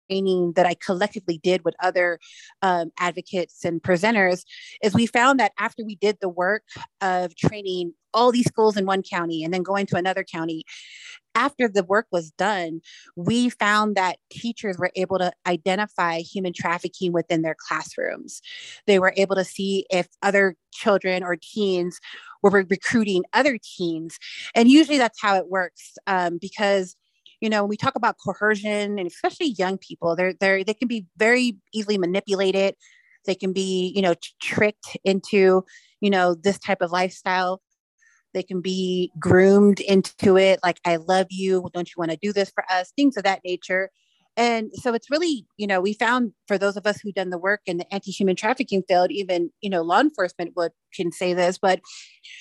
training 0.08 0.52
that 0.56 0.66
I 0.66 0.74
collectively 0.74 1.38
did 1.42 1.64
with 1.64 1.74
other 1.82 2.18
um, 2.62 2.90
advocates 2.98 3.64
and 3.64 3.82
presenters 3.82 4.44
is 4.82 4.94
we 4.94 5.06
found 5.06 5.40
that 5.40 5.52
after 5.58 5.84
we 5.84 5.96
did 5.96 6.18
the 6.20 6.28
work 6.28 6.62
of 7.00 7.34
training 7.36 7.92
all 8.14 8.32
these 8.32 8.46
schools 8.46 8.76
in 8.76 8.86
one 8.86 9.02
county 9.02 9.44
and 9.44 9.52
then 9.52 9.62
going 9.62 9.86
to 9.86 9.96
another 9.96 10.24
county, 10.24 10.64
after 11.34 11.68
the 11.68 11.84
work 11.84 12.06
was 12.10 12.30
done, 12.32 12.80
we 13.14 13.50
found 13.50 13.94
that 13.94 14.16
teachers 14.30 14.78
were 14.78 14.90
able 14.96 15.18
to 15.18 15.30
identify 15.46 16.20
human 16.20 16.54
trafficking 16.54 17.12
within 17.12 17.42
their 17.42 17.56
classrooms. 17.68 18.40
They 18.86 18.98
were 18.98 19.12
able 19.16 19.36
to 19.36 19.44
see 19.44 19.84
if 19.90 20.08
other 20.22 20.56
children 20.72 21.22
or 21.22 21.36
teens 21.36 22.00
were 22.42 22.64
recruiting 22.70 23.24
other 23.34 23.58
teens. 23.62 24.18
And 24.54 24.70
usually 24.70 24.98
that's 24.98 25.20
how 25.20 25.36
it 25.36 25.48
works 25.48 25.98
um, 26.06 26.38
because 26.40 26.96
you 27.40 27.48
know, 27.48 27.62
when 27.62 27.68
we 27.68 27.76
talk 27.76 27.94
about 27.94 28.16
coercion 28.24 28.98
and 28.98 29.06
especially 29.06 29.54
young 29.58 29.78
people, 29.78 30.16
they're, 30.16 30.34
they're, 30.34 30.64
they 30.64 30.74
can 30.74 30.88
be 30.88 31.06
very 31.16 31.56
easily 31.72 31.98
manipulated. 31.98 32.74
They 33.26 33.34
can 33.34 33.52
be, 33.52 33.92
you 33.94 34.02
know, 34.02 34.14
tricked 34.40 34.96
into, 35.04 35.64
you 36.00 36.10
know, 36.10 36.34
this 36.34 36.58
type 36.58 36.80
of 36.80 36.92
lifestyle. 36.92 37.60
They 38.34 38.42
can 38.42 38.60
be 38.60 39.12
groomed 39.18 39.80
into 39.80 40.36
it. 40.36 40.60
Like, 40.62 40.78
I 40.84 40.96
love 40.96 41.26
you. 41.30 41.68
Don't 41.72 41.88
you 41.88 41.94
want 41.96 42.10
to 42.10 42.18
do 42.20 42.32
this 42.32 42.50
for 42.50 42.64
us? 42.70 42.92
Things 42.94 43.16
of 43.16 43.24
that 43.24 43.40
nature. 43.44 43.90
And 44.36 44.70
so 44.74 44.92
it's 44.92 45.10
really, 45.10 45.46
you 45.56 45.66
know, 45.66 45.80
we 45.80 45.94
found 45.94 46.32
for 46.46 46.58
those 46.58 46.76
of 46.76 46.86
us 46.86 47.00
who've 47.00 47.14
done 47.14 47.30
the 47.30 47.38
work 47.38 47.60
in 47.66 47.78
the 47.78 47.94
anti-human 47.94 48.36
trafficking 48.36 48.82
field, 48.86 49.10
even, 49.10 49.50
you 49.62 49.70
know, 49.70 49.82
law 49.82 50.00
enforcement 50.00 50.52
would 50.56 50.72
can 50.94 51.12
say 51.12 51.34
this, 51.34 51.58
but, 51.58 51.80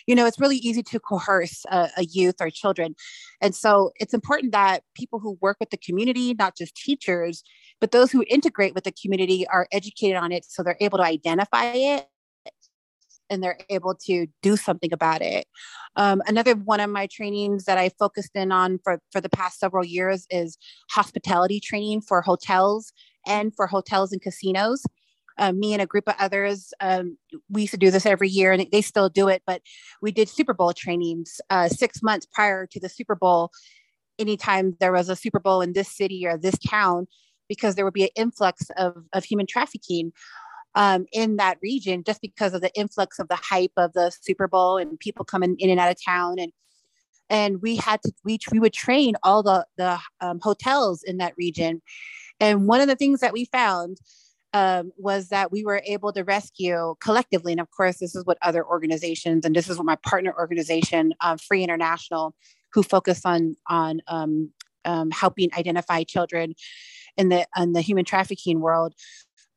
you 0.08 0.16
know, 0.16 0.26
it's 0.26 0.40
really 0.40 0.58
easy 0.58 0.82
to 0.84 1.00
coerce 1.00 1.66
a, 1.70 1.90
a 1.98 2.06
youth 2.06 2.36
or 2.40 2.50
children. 2.50 2.96
And 3.42 3.54
so 3.56 3.92
it's 3.96 4.14
important 4.14 4.52
that 4.54 4.84
people 4.96 5.20
who 5.20 5.38
work 5.42 5.58
with 5.60 5.70
the 5.70 5.78
community, 5.78 6.34
not 6.34 6.56
just 6.58 6.76
teachers, 6.76 7.44
but 7.80 7.92
those 7.92 8.12
who 8.12 8.24
integrate 8.30 8.74
with 8.74 8.86
the 8.86 8.94
community 8.94 9.46
are 9.48 9.68
educated 9.72 10.16
on 10.16 10.32
it 10.32 10.46
so 10.46 10.64
they're 10.64 10.78
able 10.80 10.98
to 10.98 11.04
identify 11.04 11.66
it 11.66 12.08
and 13.30 13.44
they're 13.44 13.60
able 13.70 13.96
to 14.06 14.28
do 14.42 14.56
something 14.56 14.94
about 14.94 15.22
it. 15.22 15.48
Um, 15.96 16.22
another 16.28 16.56
one 16.56 16.80
of 16.80 16.90
my 16.90 17.08
trainings 17.12 17.66
that 17.66 17.78
I 17.78 17.90
focused 17.98 18.36
in 18.36 18.52
on 18.52 18.80
for, 18.84 19.00
for 19.12 19.22
the 19.22 19.30
past 19.30 19.60
several 19.60 19.86
years 19.86 20.28
is 20.30 20.58
hospitality 20.92 21.60
training 21.60 22.02
for 22.02 22.22
hotels 22.22 22.94
and 23.26 23.56
for 23.56 23.68
hotels 23.68 24.12
and 24.12 24.22
casinos. 24.22 24.84
Um, 25.38 25.60
me 25.60 25.74
and 25.74 25.82
a 25.82 25.86
group 25.86 26.08
of 26.08 26.16
others, 26.18 26.74
um, 26.80 27.18
we 27.50 27.62
used 27.62 27.74
to 27.74 27.78
do 27.78 27.92
this 27.92 28.06
every 28.06 28.30
year 28.30 28.54
and 28.54 28.66
they 28.72 28.82
still 28.82 29.10
do 29.10 29.28
it, 29.28 29.42
but 29.46 29.62
we 30.02 30.12
did 30.12 30.30
Super 30.30 30.54
Bowl 30.54 30.72
trainings 30.72 31.42
uh, 31.50 31.68
six 31.68 32.02
months 32.02 32.26
prior 32.26 32.66
to 32.68 32.80
the 32.80 32.88
Super 32.88 33.16
Bowl. 33.16 33.52
Anytime 34.18 34.78
there 34.80 34.94
was 34.94 35.10
a 35.10 35.16
Super 35.16 35.40
Bowl 35.40 35.62
in 35.62 35.74
this 35.74 35.94
city 35.94 36.26
or 36.26 36.38
this 36.38 36.58
town, 36.60 37.08
because 37.50 37.76
there 37.76 37.86
would 37.86 37.94
be 37.94 38.04
an 38.04 38.10
influx 38.16 38.68
of, 38.78 39.04
of 39.14 39.26
human 39.26 39.46
trafficking 39.46 40.14
um, 40.76 41.06
in 41.14 41.38
that 41.38 41.58
region 41.62 42.04
just 42.04 42.22
because 42.22 42.54
of 42.54 42.62
the 42.62 42.74
influx 42.76 43.18
of 43.18 43.28
the 43.30 43.40
hype 43.42 43.72
of 43.78 43.94
the 43.94 44.12
Super 44.22 44.48
Bowl 44.48 44.78
and 44.78 45.00
people 45.00 45.26
coming 45.26 45.56
in 45.58 45.70
and 45.70 45.80
out 45.80 45.92
of 45.92 45.98
town. 46.06 46.38
And 46.38 46.52
and 47.30 47.62
we 47.62 47.76
had 47.78 48.02
to 48.04 48.12
we, 48.24 48.38
we 48.52 48.60
would 48.60 48.74
train 48.74 49.16
all 49.24 49.42
the 49.42 49.66
the 49.78 50.00
um, 50.22 50.40
hotels 50.42 51.02
in 51.04 51.18
that 51.18 51.34
region. 51.38 51.82
And 52.40 52.68
one 52.68 52.82
of 52.82 52.88
the 52.88 52.96
things 52.96 53.22
that 53.22 53.34
we 53.34 53.46
found 53.46 53.98
um, 54.54 54.92
was 54.98 55.30
that 55.30 55.52
we 55.52 55.66
were 55.66 55.82
able 55.86 56.14
to 56.14 56.24
rescue 56.24 56.96
collectively. 57.02 57.54
And 57.54 57.62
of 57.62 57.72
course 57.72 57.98
this 58.00 58.16
is 58.16 58.26
what 58.26 58.38
other 58.42 58.66
organizations 58.66 59.46
and 59.46 59.56
this 59.56 59.70
is 59.70 59.78
what 59.78 59.86
my 59.86 59.98
partner 59.98 60.34
organization 60.38 61.14
uh, 61.22 61.38
free 61.38 61.64
international 61.64 62.36
who 62.74 62.84
focus 62.84 63.22
on 63.26 63.56
on 63.68 64.02
um, 64.08 64.52
um, 64.84 65.10
helping 65.12 65.50
identify 65.58 66.04
children 66.04 66.54
in 67.18 67.30
the 67.30 67.48
in 67.58 67.74
the 67.74 67.82
human 67.82 68.06
trafficking 68.06 68.60
world 68.60 68.94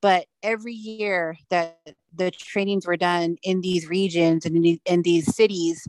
but 0.00 0.26
every 0.42 0.74
year 0.74 1.36
that 1.50 1.78
the 2.14 2.30
trainings 2.30 2.86
were 2.86 2.96
done 2.96 3.36
in 3.42 3.60
these 3.60 3.88
regions 3.88 4.46
and 4.46 4.56
in, 4.56 4.62
these, 4.62 4.78
in 4.84 5.02
these 5.02 5.34
cities, 5.34 5.86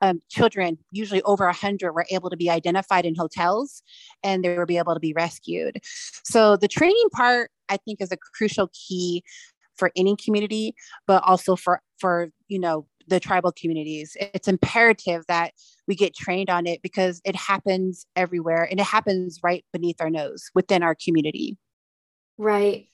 um, 0.00 0.20
children, 0.28 0.78
usually 0.90 1.22
over 1.22 1.44
100, 1.46 1.92
were 1.92 2.06
able 2.10 2.28
to 2.28 2.36
be 2.36 2.50
identified 2.50 3.06
in 3.06 3.14
hotels 3.14 3.82
and 4.22 4.44
they 4.44 4.56
were 4.56 4.66
be 4.66 4.78
able 4.78 4.94
to 4.94 5.00
be 5.00 5.12
rescued. 5.12 5.78
So 6.24 6.56
the 6.56 6.68
training 6.68 7.08
part, 7.12 7.50
I 7.68 7.76
think, 7.76 8.00
is 8.00 8.10
a 8.10 8.16
crucial 8.16 8.68
key 8.72 9.22
for 9.76 9.92
any 9.96 10.16
community, 10.16 10.74
but 11.06 11.22
also 11.22 11.56
for 11.56 11.80
for 11.98 12.30
you 12.48 12.58
know 12.58 12.86
the 13.08 13.20
tribal 13.20 13.52
communities. 13.52 14.16
It's 14.20 14.48
imperative 14.48 15.24
that 15.28 15.52
we 15.86 15.94
get 15.94 16.14
trained 16.14 16.50
on 16.50 16.66
it 16.66 16.82
because 16.82 17.20
it 17.24 17.36
happens 17.36 18.06
everywhere 18.16 18.66
and 18.70 18.80
it 18.80 18.86
happens 18.86 19.38
right 19.42 19.64
beneath 19.72 20.00
our 20.00 20.10
nose 20.10 20.50
within 20.54 20.82
our 20.82 20.94
community. 20.94 21.58
Right. 22.38 22.88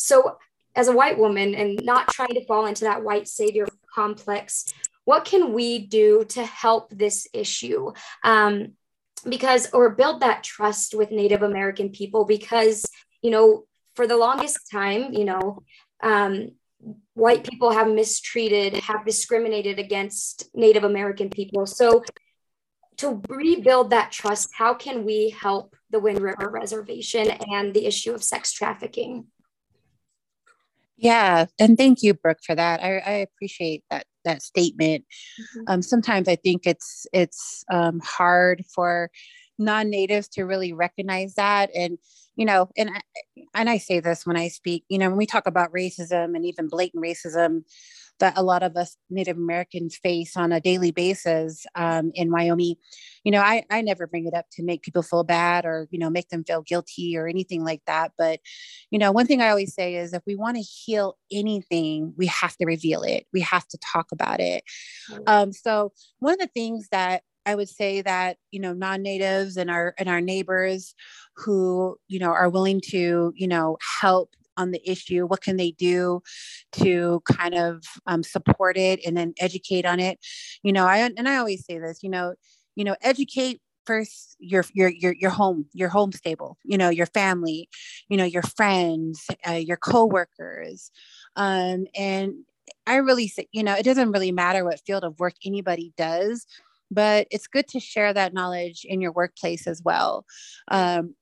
So, 0.00 0.38
as 0.74 0.88
a 0.88 0.96
white 0.96 1.18
woman 1.18 1.54
and 1.54 1.84
not 1.84 2.08
trying 2.08 2.34
to 2.34 2.46
fall 2.46 2.64
into 2.66 2.84
that 2.84 3.04
white 3.04 3.28
savior 3.28 3.66
complex, 3.94 4.64
what 5.04 5.24
can 5.24 5.52
we 5.52 5.86
do 5.86 6.24
to 6.30 6.44
help 6.44 6.90
this 6.90 7.28
issue? 7.34 7.92
Um, 8.24 8.72
because, 9.28 9.70
or 9.72 9.90
build 9.90 10.20
that 10.20 10.42
trust 10.42 10.94
with 10.94 11.10
Native 11.10 11.42
American 11.42 11.90
people? 11.90 12.24
Because, 12.24 12.86
you 13.20 13.30
know, 13.30 13.64
for 13.94 14.06
the 14.06 14.16
longest 14.16 14.70
time, 14.70 15.12
you 15.12 15.26
know, 15.26 15.62
um, 16.02 16.52
white 17.12 17.44
people 17.44 17.70
have 17.70 17.88
mistreated, 17.88 18.74
have 18.74 19.04
discriminated 19.04 19.78
against 19.78 20.48
Native 20.54 20.84
American 20.84 21.28
people. 21.28 21.66
So, 21.66 22.04
to 22.98 23.20
rebuild 23.28 23.90
that 23.90 24.12
trust, 24.12 24.50
how 24.56 24.72
can 24.74 25.04
we 25.04 25.30
help 25.30 25.76
the 25.90 26.00
Wind 26.00 26.20
River 26.20 26.48
Reservation 26.50 27.30
and 27.52 27.74
the 27.74 27.84
issue 27.86 28.14
of 28.14 28.22
sex 28.22 28.52
trafficking? 28.52 29.26
Yeah, 31.00 31.46
and 31.58 31.78
thank 31.78 32.02
you, 32.02 32.12
Brooke, 32.12 32.40
for 32.44 32.54
that. 32.54 32.82
I, 32.82 32.98
I 32.98 33.12
appreciate 33.12 33.84
that 33.90 34.04
that 34.26 34.42
statement. 34.42 35.06
Mm-hmm. 35.40 35.60
Um, 35.66 35.82
sometimes 35.82 36.28
I 36.28 36.36
think 36.36 36.66
it's 36.66 37.06
it's 37.14 37.64
um, 37.72 38.00
hard 38.04 38.64
for 38.74 39.10
non-natives 39.58 40.28
to 40.28 40.44
really 40.44 40.74
recognize 40.74 41.36
that, 41.36 41.70
and 41.74 41.96
you 42.36 42.44
know, 42.44 42.68
and 42.76 42.90
I, 42.90 43.00
and 43.54 43.70
I 43.70 43.78
say 43.78 44.00
this 44.00 44.26
when 44.26 44.36
I 44.36 44.48
speak. 44.48 44.84
You 44.90 44.98
know, 44.98 45.08
when 45.08 45.16
we 45.16 45.24
talk 45.24 45.46
about 45.46 45.72
racism 45.72 46.36
and 46.36 46.44
even 46.44 46.68
blatant 46.68 47.02
racism, 47.02 47.62
that 48.20 48.38
a 48.38 48.42
lot 48.42 48.62
of 48.62 48.76
us 48.76 48.96
Native 49.10 49.36
Americans 49.36 49.96
face 49.96 50.36
on 50.36 50.52
a 50.52 50.60
daily 50.60 50.90
basis 50.90 51.66
um, 51.74 52.12
in 52.14 52.30
Wyoming. 52.30 52.76
You 53.24 53.32
know, 53.32 53.40
I, 53.40 53.64
I 53.70 53.82
never 53.82 54.06
bring 54.06 54.26
it 54.26 54.34
up 54.34 54.46
to 54.52 54.62
make 54.62 54.82
people 54.82 55.02
feel 55.02 55.24
bad 55.24 55.66
or, 55.66 55.88
you 55.90 55.98
know, 55.98 56.08
make 56.08 56.28
them 56.28 56.44
feel 56.44 56.62
guilty 56.62 57.16
or 57.16 57.26
anything 57.26 57.64
like 57.64 57.82
that. 57.86 58.12
But, 58.16 58.40
you 58.90 58.98
know, 58.98 59.12
one 59.12 59.26
thing 59.26 59.42
I 59.42 59.50
always 59.50 59.74
say 59.74 59.96
is 59.96 60.12
if 60.12 60.22
we 60.26 60.36
want 60.36 60.56
to 60.56 60.62
heal 60.62 61.16
anything, 61.30 62.14
we 62.16 62.26
have 62.26 62.56
to 62.56 62.66
reveal 62.66 63.02
it. 63.02 63.26
We 63.32 63.40
have 63.40 63.66
to 63.68 63.78
talk 63.92 64.12
about 64.12 64.40
it. 64.40 64.64
Um, 65.26 65.52
so 65.52 65.92
one 66.20 66.34
of 66.34 66.38
the 66.38 66.46
things 66.46 66.88
that 66.92 67.22
I 67.46 67.54
would 67.54 67.68
say 67.68 68.02
that 68.02 68.36
you 68.50 68.60
know 68.60 68.74
non-natives 68.74 69.56
and 69.56 69.70
our 69.70 69.94
and 69.98 70.08
our 70.08 70.20
neighbors 70.20 70.94
who 71.36 71.96
you 72.06 72.18
know 72.18 72.30
are 72.30 72.50
willing 72.50 72.80
to 72.90 73.32
you 73.34 73.48
know 73.48 73.78
help 74.00 74.34
on 74.60 74.70
the 74.70 74.90
issue 74.90 75.26
what 75.26 75.42
can 75.42 75.56
they 75.56 75.72
do 75.72 76.22
to 76.72 77.22
kind 77.24 77.54
of 77.54 77.82
um, 78.06 78.22
support 78.22 78.76
it 78.76 79.00
and 79.06 79.16
then 79.16 79.34
educate 79.40 79.86
on 79.86 79.98
it? 80.00 80.18
You 80.62 80.72
know 80.72 80.86
i 80.86 80.98
and 80.98 81.28
i 81.28 81.36
always 81.36 81.64
say 81.64 81.78
this 81.78 82.02
you 82.02 82.10
know 82.10 82.34
you 82.76 82.84
know 82.84 82.96
educate 83.02 83.60
first 83.86 84.36
your 84.38 84.64
your 84.74 84.88
your 84.88 85.12
your 85.12 85.30
home 85.30 85.66
your 85.72 85.88
home 85.88 86.12
stable 86.12 86.58
you 86.64 86.76
know 86.76 86.90
your 86.90 87.06
family 87.06 87.68
you 88.08 88.16
know 88.16 88.24
your 88.24 88.42
friends 88.42 89.26
uh, 89.48 89.52
your 89.52 89.76
coworkers. 89.76 90.90
Um 91.36 91.86
and 91.96 92.34
i 92.86 92.96
really 92.96 93.28
say 93.28 93.48
you 93.52 93.62
know 93.62 93.74
it 93.74 93.84
doesn't 93.84 94.12
really 94.12 94.32
matter 94.32 94.64
what 94.64 94.80
field 94.86 95.04
of 95.04 95.18
work 95.18 95.34
anybody 95.44 95.92
does 95.96 96.46
but 96.90 97.26
it's 97.30 97.46
good 97.46 97.68
to 97.68 97.80
share 97.80 98.12
that 98.12 98.34
knowledge 98.34 98.84
in 98.84 99.00
your 99.00 99.12
workplace 99.12 99.66
as 99.66 99.80
well. 99.82 100.24
Um, 100.68 101.14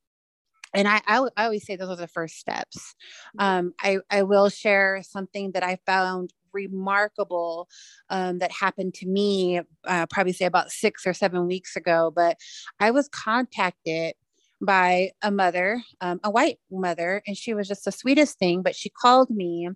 and 0.75 0.89
I, 0.89 1.01
I, 1.07 1.27
I, 1.37 1.45
always 1.45 1.65
say 1.65 1.77
those 1.77 1.91
are 1.91 1.97
the 1.97 2.09
first 2.09 2.37
steps. 2.37 2.95
Mm-hmm. 3.39 3.45
Um, 3.45 3.75
I, 3.81 3.99
I 4.11 4.23
will 4.23 4.49
share 4.49 5.03
something 5.03 5.53
that 5.53 5.63
I 5.63 5.79
found 5.87 6.33
remarkable 6.53 7.69
um, 8.11 8.39
that 8.39 8.53
happened 8.53 8.95
to 8.95 9.07
me, 9.07 9.61
uh, 9.85 10.07
probably 10.11 10.33
say 10.33 10.47
about 10.47 10.71
six 10.71 11.07
or 11.07 11.15
seven 11.15 11.47
weeks 11.47 11.77
ago. 11.77 12.13
But 12.15 12.37
I 12.81 12.91
was 12.91 13.09
contacted 13.09 14.15
by 14.61 15.13
a 15.23 15.31
mother, 15.31 15.83
um, 16.01 16.21
a 16.25 16.31
white 16.31 16.59
mother, 16.71 17.23
and 17.27 17.37
she 17.37 17.55
was 17.55 17.69
just 17.69 17.85
the 17.85 17.93
sweetest 17.93 18.39
thing. 18.39 18.63
But 18.63 18.75
she 18.75 18.91
called 18.91 19.31
me 19.31 19.69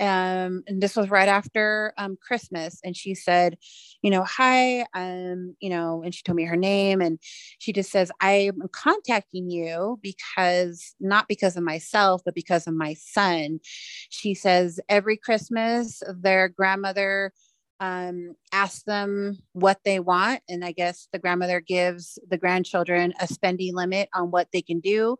um, 0.00 0.62
and 0.66 0.82
this 0.82 0.96
was 0.96 1.10
right 1.10 1.28
after 1.28 1.92
um, 1.98 2.16
Christmas. 2.20 2.80
And 2.82 2.96
she 2.96 3.14
said, 3.14 3.56
you 4.02 4.10
know, 4.10 4.24
hi, 4.24 4.86
um, 4.94 5.54
you 5.60 5.70
know, 5.70 6.02
and 6.02 6.14
she 6.14 6.22
told 6.22 6.36
me 6.36 6.44
her 6.44 6.56
name. 6.56 7.00
And 7.00 7.18
she 7.58 7.72
just 7.72 7.90
says, 7.90 8.10
I'm 8.20 8.62
contacting 8.72 9.50
you 9.50 9.98
because 10.02 10.94
not 10.98 11.28
because 11.28 11.56
of 11.56 11.62
myself, 11.62 12.22
but 12.24 12.34
because 12.34 12.66
of 12.66 12.74
my 12.74 12.94
son. 12.94 13.60
She 14.08 14.34
says, 14.34 14.80
every 14.88 15.16
Christmas, 15.16 16.02
their 16.20 16.48
grandmother 16.48 17.32
um, 17.80 18.34
asks 18.52 18.84
them 18.84 19.38
what 19.52 19.80
they 19.84 20.00
want. 20.00 20.40
And 20.48 20.64
I 20.64 20.72
guess 20.72 21.08
the 21.12 21.18
grandmother 21.18 21.60
gives 21.60 22.18
the 22.28 22.38
grandchildren 22.38 23.12
a 23.20 23.26
spending 23.26 23.74
limit 23.74 24.08
on 24.14 24.30
what 24.30 24.48
they 24.52 24.62
can 24.62 24.80
do 24.80 25.16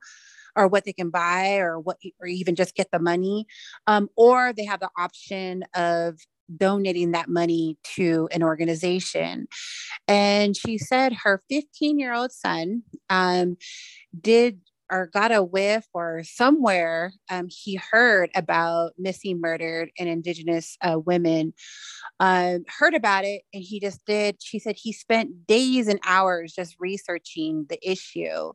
or 0.57 0.69
what 0.69 0.85
they 0.85 0.93
can 0.93 1.11
buy 1.11 1.57
or 1.57 1.79
what 1.79 1.99
or 2.21 2.27
even 2.27 2.55
just 2.55 2.75
get 2.75 2.89
the 2.93 2.99
money 2.99 3.47
um, 3.87 4.09
or 4.17 4.53
they 4.53 4.65
have 4.65 4.81
the 4.81 4.91
option 4.99 5.65
of 5.75 6.19
donating 6.57 7.13
that 7.13 7.29
money 7.29 7.79
to 7.83 8.29
an 8.33 8.43
organization. 8.43 9.47
And 10.09 10.57
she 10.57 10.79
said 10.79 11.15
her 11.25 11.43
15 11.49 11.99
year 11.99 12.13
old 12.13 12.33
son 12.33 12.83
um, 13.09 13.57
did 14.19 14.61
or 14.91 15.07
got 15.07 15.33
a 15.33 15.43
whiff 15.43 15.87
or 15.95 16.23
somewhere 16.23 17.13
um, 17.31 17.47
he 17.49 17.81
heard 17.91 18.31
about 18.35 18.93
missing 18.99 19.41
murdered 19.41 19.91
and 19.99 20.09
indigenous 20.09 20.77
uh, 20.83 20.99
women 20.99 21.55
um, 22.21 22.65
heard 22.79 22.93
about 22.93 23.25
it 23.25 23.43
and 23.55 23.63
he 23.63 23.81
just 23.81 24.05
did 24.05 24.37
she 24.41 24.59
said 24.59 24.77
he 24.77 24.93
spent 24.93 25.47
days 25.47 25.89
and 25.89 25.99
hours 26.07 26.53
just 26.53 26.77
researching 26.79 27.65
the 27.71 27.79
issue 27.91 28.53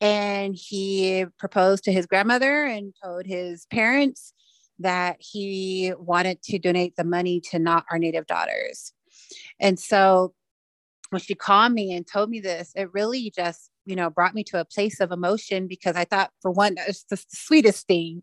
and 0.00 0.54
he 0.54 1.24
proposed 1.38 1.84
to 1.84 1.92
his 1.92 2.06
grandmother 2.06 2.64
and 2.64 2.94
told 3.02 3.26
his 3.26 3.66
parents 3.66 4.32
that 4.78 5.16
he 5.20 5.92
wanted 5.98 6.42
to 6.42 6.58
donate 6.58 6.96
the 6.96 7.04
money 7.04 7.40
to 7.40 7.58
not 7.58 7.84
our 7.90 7.98
native 7.98 8.26
daughters. 8.26 8.92
And 9.58 9.78
so 9.78 10.34
when 11.10 11.20
she 11.20 11.34
called 11.34 11.72
me 11.72 11.94
and 11.94 12.06
told 12.06 12.28
me 12.28 12.40
this, 12.40 12.72
it 12.74 12.92
really 12.92 13.32
just, 13.34 13.70
you 13.86 13.96
know, 13.96 14.10
brought 14.10 14.34
me 14.34 14.44
to 14.44 14.60
a 14.60 14.64
place 14.64 15.00
of 15.00 15.12
emotion 15.12 15.66
because 15.66 15.96
I 15.96 16.04
thought, 16.04 16.30
for 16.42 16.50
one, 16.50 16.76
it's 16.86 17.04
the 17.04 17.22
sweetest 17.28 17.86
thing. 17.86 18.22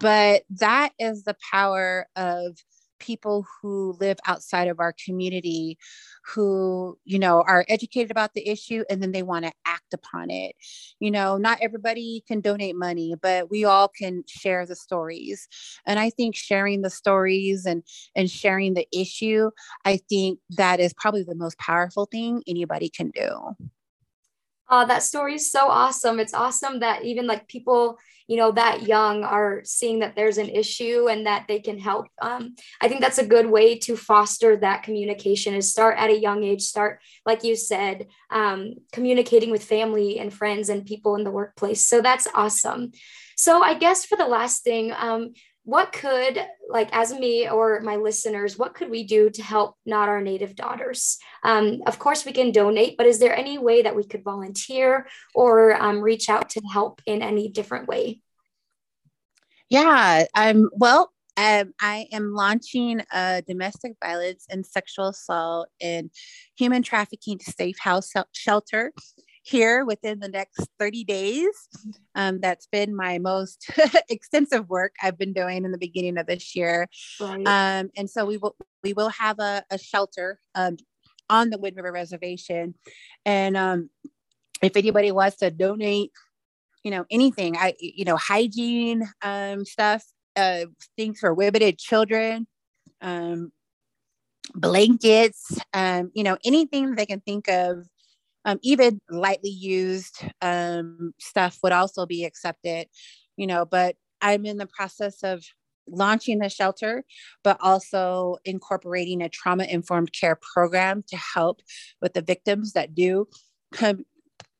But 0.00 0.42
that 0.50 0.92
is 0.98 1.24
the 1.24 1.36
power 1.52 2.08
of 2.16 2.56
people 2.98 3.46
who 3.60 3.96
live 4.00 4.18
outside 4.26 4.68
of 4.68 4.80
our 4.80 4.94
community 5.04 5.78
who 6.24 6.98
you 7.04 7.18
know 7.18 7.42
are 7.46 7.64
educated 7.68 8.10
about 8.10 8.34
the 8.34 8.48
issue 8.48 8.84
and 8.90 9.02
then 9.02 9.12
they 9.12 9.22
want 9.22 9.44
to 9.44 9.52
act 9.64 9.94
upon 9.94 10.30
it. 10.30 10.54
You 11.00 11.10
know 11.10 11.36
not 11.36 11.58
everybody 11.60 12.24
can 12.26 12.40
donate 12.40 12.76
money 12.76 13.14
but 13.20 13.50
we 13.50 13.64
all 13.64 13.88
can 13.88 14.24
share 14.26 14.66
the 14.66 14.76
stories. 14.76 15.48
And 15.86 15.98
i 15.98 16.10
think 16.10 16.34
sharing 16.36 16.82
the 16.82 16.90
stories 16.90 17.66
and 17.66 17.82
and 18.14 18.30
sharing 18.30 18.74
the 18.74 18.86
issue 18.92 19.50
i 19.84 19.98
think 20.08 20.38
that 20.50 20.80
is 20.80 20.92
probably 20.94 21.22
the 21.22 21.34
most 21.34 21.58
powerful 21.58 22.06
thing 22.06 22.42
anybody 22.46 22.88
can 22.88 23.10
do 23.10 23.56
Oh, 24.68 24.86
that 24.86 25.02
story 25.02 25.34
is 25.34 25.50
so 25.50 25.68
awesome. 25.68 26.18
It's 26.18 26.34
awesome 26.34 26.80
that 26.80 27.04
even 27.04 27.26
like 27.26 27.46
people, 27.46 27.98
you 28.26 28.36
know, 28.36 28.50
that 28.52 28.82
young 28.82 29.22
are 29.22 29.62
seeing 29.64 30.00
that 30.00 30.16
there's 30.16 30.38
an 30.38 30.48
issue 30.48 31.08
and 31.08 31.26
that 31.26 31.44
they 31.46 31.60
can 31.60 31.78
help. 31.78 32.08
Um, 32.20 32.56
I 32.80 32.88
think 32.88 33.00
that's 33.00 33.18
a 33.18 33.26
good 33.26 33.46
way 33.46 33.78
to 33.80 33.96
foster 33.96 34.56
that 34.56 34.82
communication 34.82 35.54
is 35.54 35.70
start 35.70 35.96
at 35.98 36.10
a 36.10 36.18
young 36.18 36.42
age, 36.42 36.62
start, 36.62 37.00
like 37.24 37.44
you 37.44 37.54
said, 37.54 38.08
um, 38.30 38.74
communicating 38.90 39.52
with 39.52 39.62
family 39.62 40.18
and 40.18 40.34
friends 40.34 40.68
and 40.68 40.84
people 40.84 41.14
in 41.14 41.22
the 41.22 41.30
workplace. 41.30 41.86
So 41.86 42.00
that's 42.00 42.26
awesome. 42.34 42.90
So 43.36 43.62
I 43.62 43.74
guess 43.74 44.04
for 44.04 44.16
the 44.16 44.26
last 44.26 44.64
thing, 44.64 44.92
um, 44.96 45.34
what 45.66 45.92
could 45.92 46.38
like 46.68 46.88
as 46.92 47.12
me 47.12 47.50
or 47.50 47.80
my 47.80 47.96
listeners 47.96 48.56
what 48.56 48.72
could 48.72 48.88
we 48.88 49.02
do 49.02 49.28
to 49.28 49.42
help 49.42 49.74
not 49.84 50.08
our 50.08 50.22
native 50.22 50.54
daughters? 50.54 51.18
Um, 51.42 51.82
of 51.86 51.98
course 51.98 52.24
we 52.24 52.32
can 52.32 52.52
donate 52.52 52.96
but 52.96 53.06
is 53.06 53.18
there 53.18 53.36
any 53.36 53.58
way 53.58 53.82
that 53.82 53.96
we 53.96 54.04
could 54.04 54.22
volunteer 54.22 55.08
or 55.34 55.74
um, 55.74 56.00
reach 56.00 56.30
out 56.30 56.50
to 56.50 56.60
help 56.72 57.02
in 57.04 57.20
any 57.20 57.48
different 57.48 57.88
way? 57.88 58.22
Yeah 59.68 60.24
um, 60.36 60.70
well 60.72 61.12
um, 61.36 61.74
I 61.80 62.06
am 62.12 62.32
launching 62.32 63.02
a 63.12 63.42
domestic 63.46 63.94
violence 64.02 64.46
and 64.48 64.64
sexual 64.64 65.08
assault 65.08 65.68
and 65.82 66.10
human 66.56 66.82
trafficking 66.82 67.40
safe 67.40 67.78
house 67.80 68.12
shelter 68.32 68.92
here 69.46 69.84
within 69.84 70.18
the 70.18 70.28
next 70.28 70.68
30 70.78 71.04
days. 71.04 71.68
Um, 72.14 72.40
that's 72.40 72.66
been 72.66 72.96
my 72.96 73.18
most 73.18 73.70
extensive 74.08 74.68
work 74.68 74.94
I've 75.02 75.18
been 75.18 75.32
doing 75.32 75.64
in 75.64 75.70
the 75.70 75.78
beginning 75.78 76.18
of 76.18 76.26
this 76.26 76.56
year. 76.56 76.88
Right. 77.20 77.46
Um, 77.46 77.90
and 77.96 78.10
so 78.10 78.26
we 78.26 78.38
will 78.38 78.56
we 78.82 78.92
will 78.92 79.10
have 79.10 79.38
a, 79.38 79.64
a 79.70 79.78
shelter 79.78 80.40
um, 80.54 80.76
on 81.30 81.50
the 81.50 81.58
Wind 81.58 81.76
River 81.76 81.92
Reservation. 81.92 82.74
And 83.24 83.56
um, 83.56 83.90
if 84.62 84.76
anybody 84.76 85.12
wants 85.12 85.36
to 85.38 85.50
donate, 85.50 86.10
you 86.82 86.90
know, 86.90 87.04
anything, 87.10 87.56
I 87.56 87.74
you 87.78 88.04
know, 88.04 88.16
hygiene 88.16 89.08
um, 89.22 89.64
stuff, 89.64 90.04
uh, 90.34 90.66
things 90.96 91.20
for 91.20 91.32
women 91.32 91.72
children, 91.78 92.48
um, 93.00 93.52
blankets, 94.54 95.58
um, 95.72 96.10
you 96.14 96.24
know, 96.24 96.36
anything 96.44 96.94
they 96.94 97.06
can 97.06 97.20
think 97.20 97.48
of 97.48 97.86
um, 98.46 98.60
even 98.62 99.00
lightly 99.10 99.50
used 99.50 100.24
um, 100.40 101.12
stuff 101.18 101.58
would 101.62 101.72
also 101.72 102.06
be 102.06 102.24
accepted, 102.24 102.86
you 103.36 103.46
know, 103.46 103.66
but 103.66 103.96
I'm 104.22 104.46
in 104.46 104.56
the 104.56 104.68
process 104.68 105.22
of 105.24 105.44
launching 105.88 106.38
the 106.38 106.48
shelter, 106.48 107.04
but 107.42 107.58
also 107.60 108.36
incorporating 108.44 109.20
a 109.20 109.28
trauma 109.28 109.64
informed 109.64 110.12
care 110.12 110.38
program 110.54 111.02
to 111.08 111.16
help 111.16 111.60
with 112.00 112.14
the 112.14 112.22
victims 112.22 112.72
that 112.72 112.94
do 112.94 113.26
come, 113.72 114.04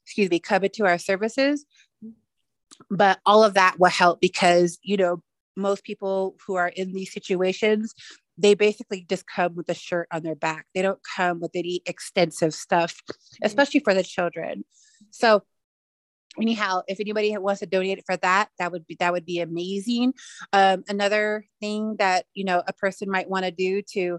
excuse 0.05 0.31
me, 0.31 0.41
come 0.41 0.65
into 0.65 0.85
our 0.85 0.99
services. 0.99 1.65
But 2.91 3.21
all 3.25 3.45
of 3.45 3.55
that 3.55 3.77
will 3.79 3.91
help 3.91 4.21
because, 4.21 4.79
you 4.83 4.97
know, 4.97 5.23
most 5.57 5.85
people 5.85 6.37
who 6.47 6.57
are 6.57 6.69
in 6.69 6.93
these 6.93 7.13
situations 7.13 7.95
they 8.39 8.55
basically 8.55 9.07
just 9.09 9.27
come 9.27 9.55
with 9.55 9.69
a 9.69 9.75
shirt 9.75 10.09
on 10.13 10.23
their 10.23 10.35
back. 10.35 10.67
They 10.75 10.83
don't 10.83 11.01
come 11.17 11.41
with 11.41 11.53
any 11.55 11.83
extensive 11.87 12.55
stuff, 12.55 13.03
especially 13.43 13.81
for 13.81 13.95
the 13.95 14.03
children. 14.03 14.65
So 15.11 15.43
anyhow, 16.41 16.83
if 16.87 17.01
anybody 17.01 17.37
wants 17.39 17.61
to 17.61 17.67
donate 17.67 18.03
for 18.05 18.17
that, 18.19 18.49
that 18.59 18.73
would 18.73 18.87
be 18.87 18.97
that 19.01 19.13
would 19.13 19.25
be 19.25 19.41
amazing. 19.41 20.15
Um, 20.53 20.85
another 20.89 21.47
thing 21.61 21.97
that 21.99 22.27
you 22.35 22.45
know 22.45 22.63
a 22.67 22.73
person 22.73 23.11
might 23.11 23.31
want 23.31 23.45
to 23.45 23.51
do 23.51 23.83
to 23.93 24.19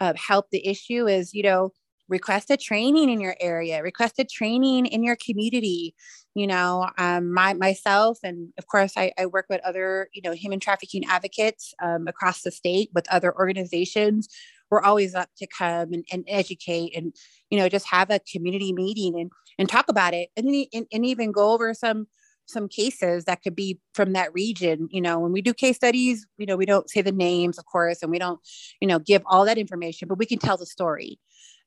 uh, 0.00 0.14
help 0.16 0.46
the 0.50 0.66
issue 0.66 1.06
is 1.06 1.34
you 1.34 1.42
know 1.42 1.72
request 2.08 2.50
a 2.50 2.56
training 2.56 3.10
in 3.10 3.20
your 3.20 3.36
area, 3.40 3.82
request 3.82 4.18
a 4.18 4.24
training 4.24 4.86
in 4.86 5.02
your 5.02 5.16
community. 5.16 5.94
You 6.34 6.46
know, 6.46 6.88
um, 6.98 7.32
my 7.32 7.54
myself, 7.54 8.18
and 8.22 8.52
of 8.58 8.66
course, 8.66 8.92
I, 8.96 9.12
I, 9.18 9.26
work 9.26 9.46
with 9.48 9.60
other, 9.64 10.08
you 10.12 10.22
know, 10.22 10.32
human 10.32 10.60
trafficking 10.60 11.04
advocates 11.06 11.74
um, 11.82 12.06
across 12.06 12.42
the 12.42 12.50
state 12.52 12.90
with 12.94 13.10
other 13.10 13.34
organizations. 13.34 14.28
We're 14.70 14.82
always 14.82 15.14
up 15.14 15.30
to 15.38 15.46
come 15.46 15.92
and, 15.92 16.06
and, 16.12 16.24
educate, 16.28 16.94
and 16.96 17.14
you 17.50 17.58
know, 17.58 17.68
just 17.68 17.86
have 17.86 18.10
a 18.10 18.20
community 18.20 18.72
meeting 18.72 19.18
and 19.18 19.32
and 19.58 19.68
talk 19.68 19.88
about 19.88 20.14
it, 20.14 20.28
and, 20.36 20.48
and, 20.72 20.86
and 20.92 21.04
even 21.04 21.32
go 21.32 21.52
over 21.52 21.74
some 21.74 22.06
some 22.48 22.68
cases 22.68 23.24
that 23.24 23.42
could 23.42 23.54
be 23.54 23.78
from 23.92 24.14
that 24.14 24.32
region 24.32 24.88
you 24.90 25.02
know 25.02 25.18
when 25.18 25.32
we 25.32 25.42
do 25.42 25.52
case 25.52 25.76
studies 25.76 26.26
you 26.38 26.46
know 26.46 26.56
we 26.56 26.64
don't 26.64 26.88
say 26.88 27.02
the 27.02 27.12
names 27.12 27.58
of 27.58 27.66
course 27.66 28.02
and 28.02 28.10
we 28.10 28.18
don't 28.18 28.40
you 28.80 28.88
know 28.88 28.98
give 28.98 29.22
all 29.26 29.44
that 29.44 29.58
information 29.58 30.08
but 30.08 30.18
we 30.18 30.24
can 30.24 30.38
tell 30.38 30.56
the 30.56 30.64
story 30.64 31.18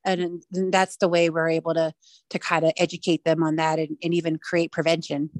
and, 0.04 0.42
and 0.52 0.72
that's 0.72 0.96
the 0.96 1.08
way 1.08 1.30
we're 1.30 1.48
able 1.48 1.74
to 1.74 1.92
to 2.30 2.38
kind 2.38 2.64
of 2.64 2.72
educate 2.76 3.24
them 3.24 3.42
on 3.42 3.56
that 3.56 3.78
and, 3.78 3.96
and 4.02 4.14
even 4.14 4.38
create 4.38 4.72
prevention 4.72 5.30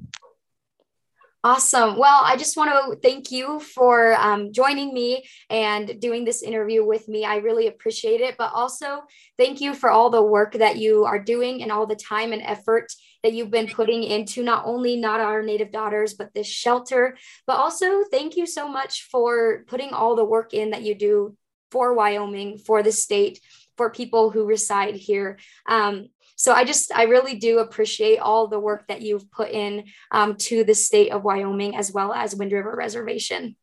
Awesome. 1.45 1.97
Well, 1.97 2.21
I 2.23 2.37
just 2.37 2.55
want 2.55 2.71
to 2.71 2.95
thank 3.01 3.29
you 3.29 3.59
for 3.59 4.13
um, 4.13 4.53
joining 4.53 4.93
me 4.93 5.25
and 5.49 5.99
doing 5.99 6.23
this 6.23 6.41
interview 6.41 6.85
with 6.85 7.09
me. 7.09 7.25
I 7.25 7.37
really 7.37 7.67
appreciate 7.67 8.21
it. 8.21 8.35
But 8.37 8.53
also, 8.53 9.01
thank 9.37 9.59
you 9.59 9.73
for 9.73 9.89
all 9.89 10.09
the 10.09 10.23
work 10.23 10.53
that 10.53 10.77
you 10.77 11.03
are 11.03 11.19
doing 11.19 11.61
and 11.61 11.69
all 11.69 11.85
the 11.85 11.97
time 11.97 12.31
and 12.31 12.41
effort 12.41 12.93
that 13.23 13.33
you've 13.33 13.51
been 13.51 13.67
putting 13.67 14.03
into 14.03 14.41
not 14.41 14.65
only 14.65 14.95
Not 14.95 15.19
Our 15.19 15.43
Native 15.43 15.73
Daughters, 15.73 16.13
but 16.13 16.33
this 16.33 16.47
shelter. 16.47 17.17
But 17.45 17.57
also, 17.57 18.05
thank 18.09 18.37
you 18.37 18.45
so 18.45 18.69
much 18.69 19.09
for 19.11 19.65
putting 19.67 19.89
all 19.89 20.15
the 20.15 20.23
work 20.23 20.53
in 20.53 20.69
that 20.69 20.83
you 20.83 20.95
do 20.95 21.35
for 21.71 21.93
Wyoming, 21.93 22.57
for 22.57 22.81
the 22.81 22.91
state, 22.93 23.41
for 23.77 23.89
people 23.89 24.29
who 24.29 24.45
reside 24.45 24.95
here. 24.95 25.39
Um, 25.67 26.07
so 26.35 26.53
I 26.53 26.65
just, 26.65 26.93
I 26.93 27.03
really 27.03 27.35
do 27.35 27.59
appreciate 27.59 28.17
all 28.17 28.47
the 28.47 28.59
work 28.59 28.87
that 28.87 29.01
you've 29.01 29.29
put 29.31 29.49
in 29.49 29.85
um, 30.11 30.35
to 30.37 30.63
the 30.63 30.75
state 30.75 31.11
of 31.11 31.23
Wyoming 31.23 31.75
as 31.75 31.91
well 31.91 32.11
as 32.13 32.35
Wind 32.35 32.51
River 32.51 32.75
Reservation. 32.75 33.55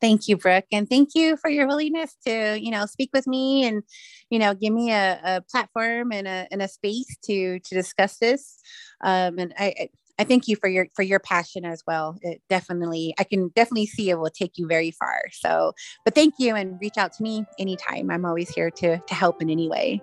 Thank 0.00 0.28
you, 0.28 0.36
Brooke. 0.36 0.66
And 0.72 0.88
thank 0.88 1.10
you 1.14 1.36
for 1.36 1.48
your 1.48 1.66
willingness 1.66 2.14
to, 2.26 2.58
you 2.60 2.70
know, 2.70 2.84
speak 2.84 3.10
with 3.14 3.26
me 3.26 3.66
and, 3.66 3.82
you 4.28 4.38
know, 4.38 4.54
give 4.54 4.72
me 4.72 4.92
a, 4.92 5.20
a 5.24 5.40
platform 5.50 6.12
and 6.12 6.26
a, 6.26 6.46
and 6.50 6.60
a 6.60 6.68
space 6.68 7.16
to, 7.24 7.58
to 7.60 7.74
discuss 7.74 8.18
this. 8.18 8.58
Um, 9.02 9.38
and 9.38 9.54
I, 9.58 9.88
I 10.18 10.24
thank 10.24 10.48
you 10.48 10.56
for 10.56 10.68
your 10.68 10.86
for 10.94 11.02
your 11.02 11.20
passion 11.20 11.64
as 11.64 11.82
well. 11.86 12.18
It 12.22 12.40
definitely, 12.48 13.14
I 13.18 13.24
can 13.24 13.48
definitely 13.48 13.86
see 13.86 14.10
it 14.10 14.18
will 14.18 14.30
take 14.30 14.56
you 14.56 14.66
very 14.66 14.90
far. 14.90 15.22
So, 15.32 15.72
but 16.04 16.14
thank 16.14 16.34
you 16.38 16.54
and 16.54 16.78
reach 16.80 16.96
out 16.96 17.12
to 17.14 17.22
me 17.22 17.44
anytime. 17.58 18.10
I'm 18.10 18.24
always 18.24 18.48
here 18.48 18.70
to 18.70 18.98
to 18.98 19.14
help 19.14 19.42
in 19.42 19.50
any 19.50 19.68
way. 19.68 20.02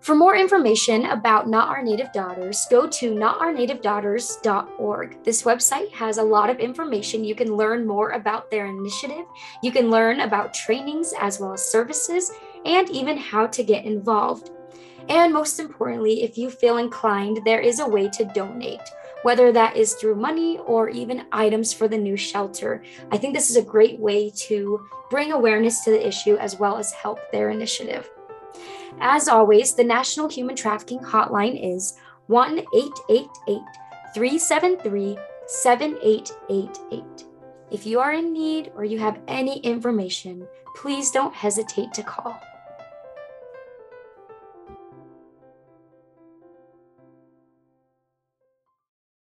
For 0.00 0.14
more 0.14 0.34
information 0.34 1.04
about 1.06 1.46
Not 1.46 1.68
Our 1.68 1.82
Native 1.82 2.10
Daughters, 2.10 2.66
go 2.70 2.86
to 2.86 3.12
notournativedaughters.org. 3.12 5.24
This 5.24 5.42
website 5.42 5.92
has 5.92 6.16
a 6.16 6.22
lot 6.22 6.48
of 6.48 6.58
information. 6.58 7.22
You 7.22 7.34
can 7.34 7.54
learn 7.54 7.86
more 7.86 8.12
about 8.12 8.50
their 8.50 8.64
initiative. 8.64 9.26
You 9.62 9.70
can 9.70 9.90
learn 9.90 10.20
about 10.20 10.54
trainings 10.54 11.12
as 11.20 11.38
well 11.38 11.52
as 11.52 11.70
services 11.70 12.32
and 12.64 12.88
even 12.88 13.18
how 13.18 13.46
to 13.48 13.62
get 13.62 13.84
involved. 13.84 14.52
And 15.08 15.32
most 15.32 15.58
importantly, 15.58 16.22
if 16.22 16.38
you 16.38 16.50
feel 16.50 16.76
inclined, 16.76 17.40
there 17.44 17.60
is 17.60 17.80
a 17.80 17.88
way 17.88 18.08
to 18.10 18.30
donate, 18.34 18.80
whether 19.22 19.52
that 19.52 19.76
is 19.76 19.94
through 19.94 20.16
money 20.16 20.58
or 20.58 20.88
even 20.88 21.26
items 21.32 21.72
for 21.72 21.88
the 21.88 21.98
new 21.98 22.16
shelter. 22.16 22.82
I 23.10 23.16
think 23.16 23.34
this 23.34 23.50
is 23.50 23.56
a 23.56 23.62
great 23.62 23.98
way 23.98 24.30
to 24.30 24.86
bring 25.10 25.32
awareness 25.32 25.84
to 25.84 25.90
the 25.90 26.06
issue 26.06 26.36
as 26.36 26.58
well 26.58 26.76
as 26.76 26.92
help 26.92 27.18
their 27.32 27.50
initiative. 27.50 28.10
As 29.00 29.28
always, 29.28 29.74
the 29.74 29.84
National 29.84 30.28
Human 30.28 30.56
Trafficking 30.56 31.00
Hotline 31.00 31.74
is 31.74 31.96
1 32.26 32.58
888 32.58 33.60
373 34.14 35.18
7888. 35.46 37.24
If 37.70 37.86
you 37.86 38.00
are 38.00 38.12
in 38.12 38.32
need 38.32 38.72
or 38.74 38.84
you 38.84 38.98
have 38.98 39.20
any 39.28 39.58
information, 39.60 40.46
please 40.76 41.10
don't 41.10 41.34
hesitate 41.34 41.92
to 41.94 42.02
call. 42.02 42.40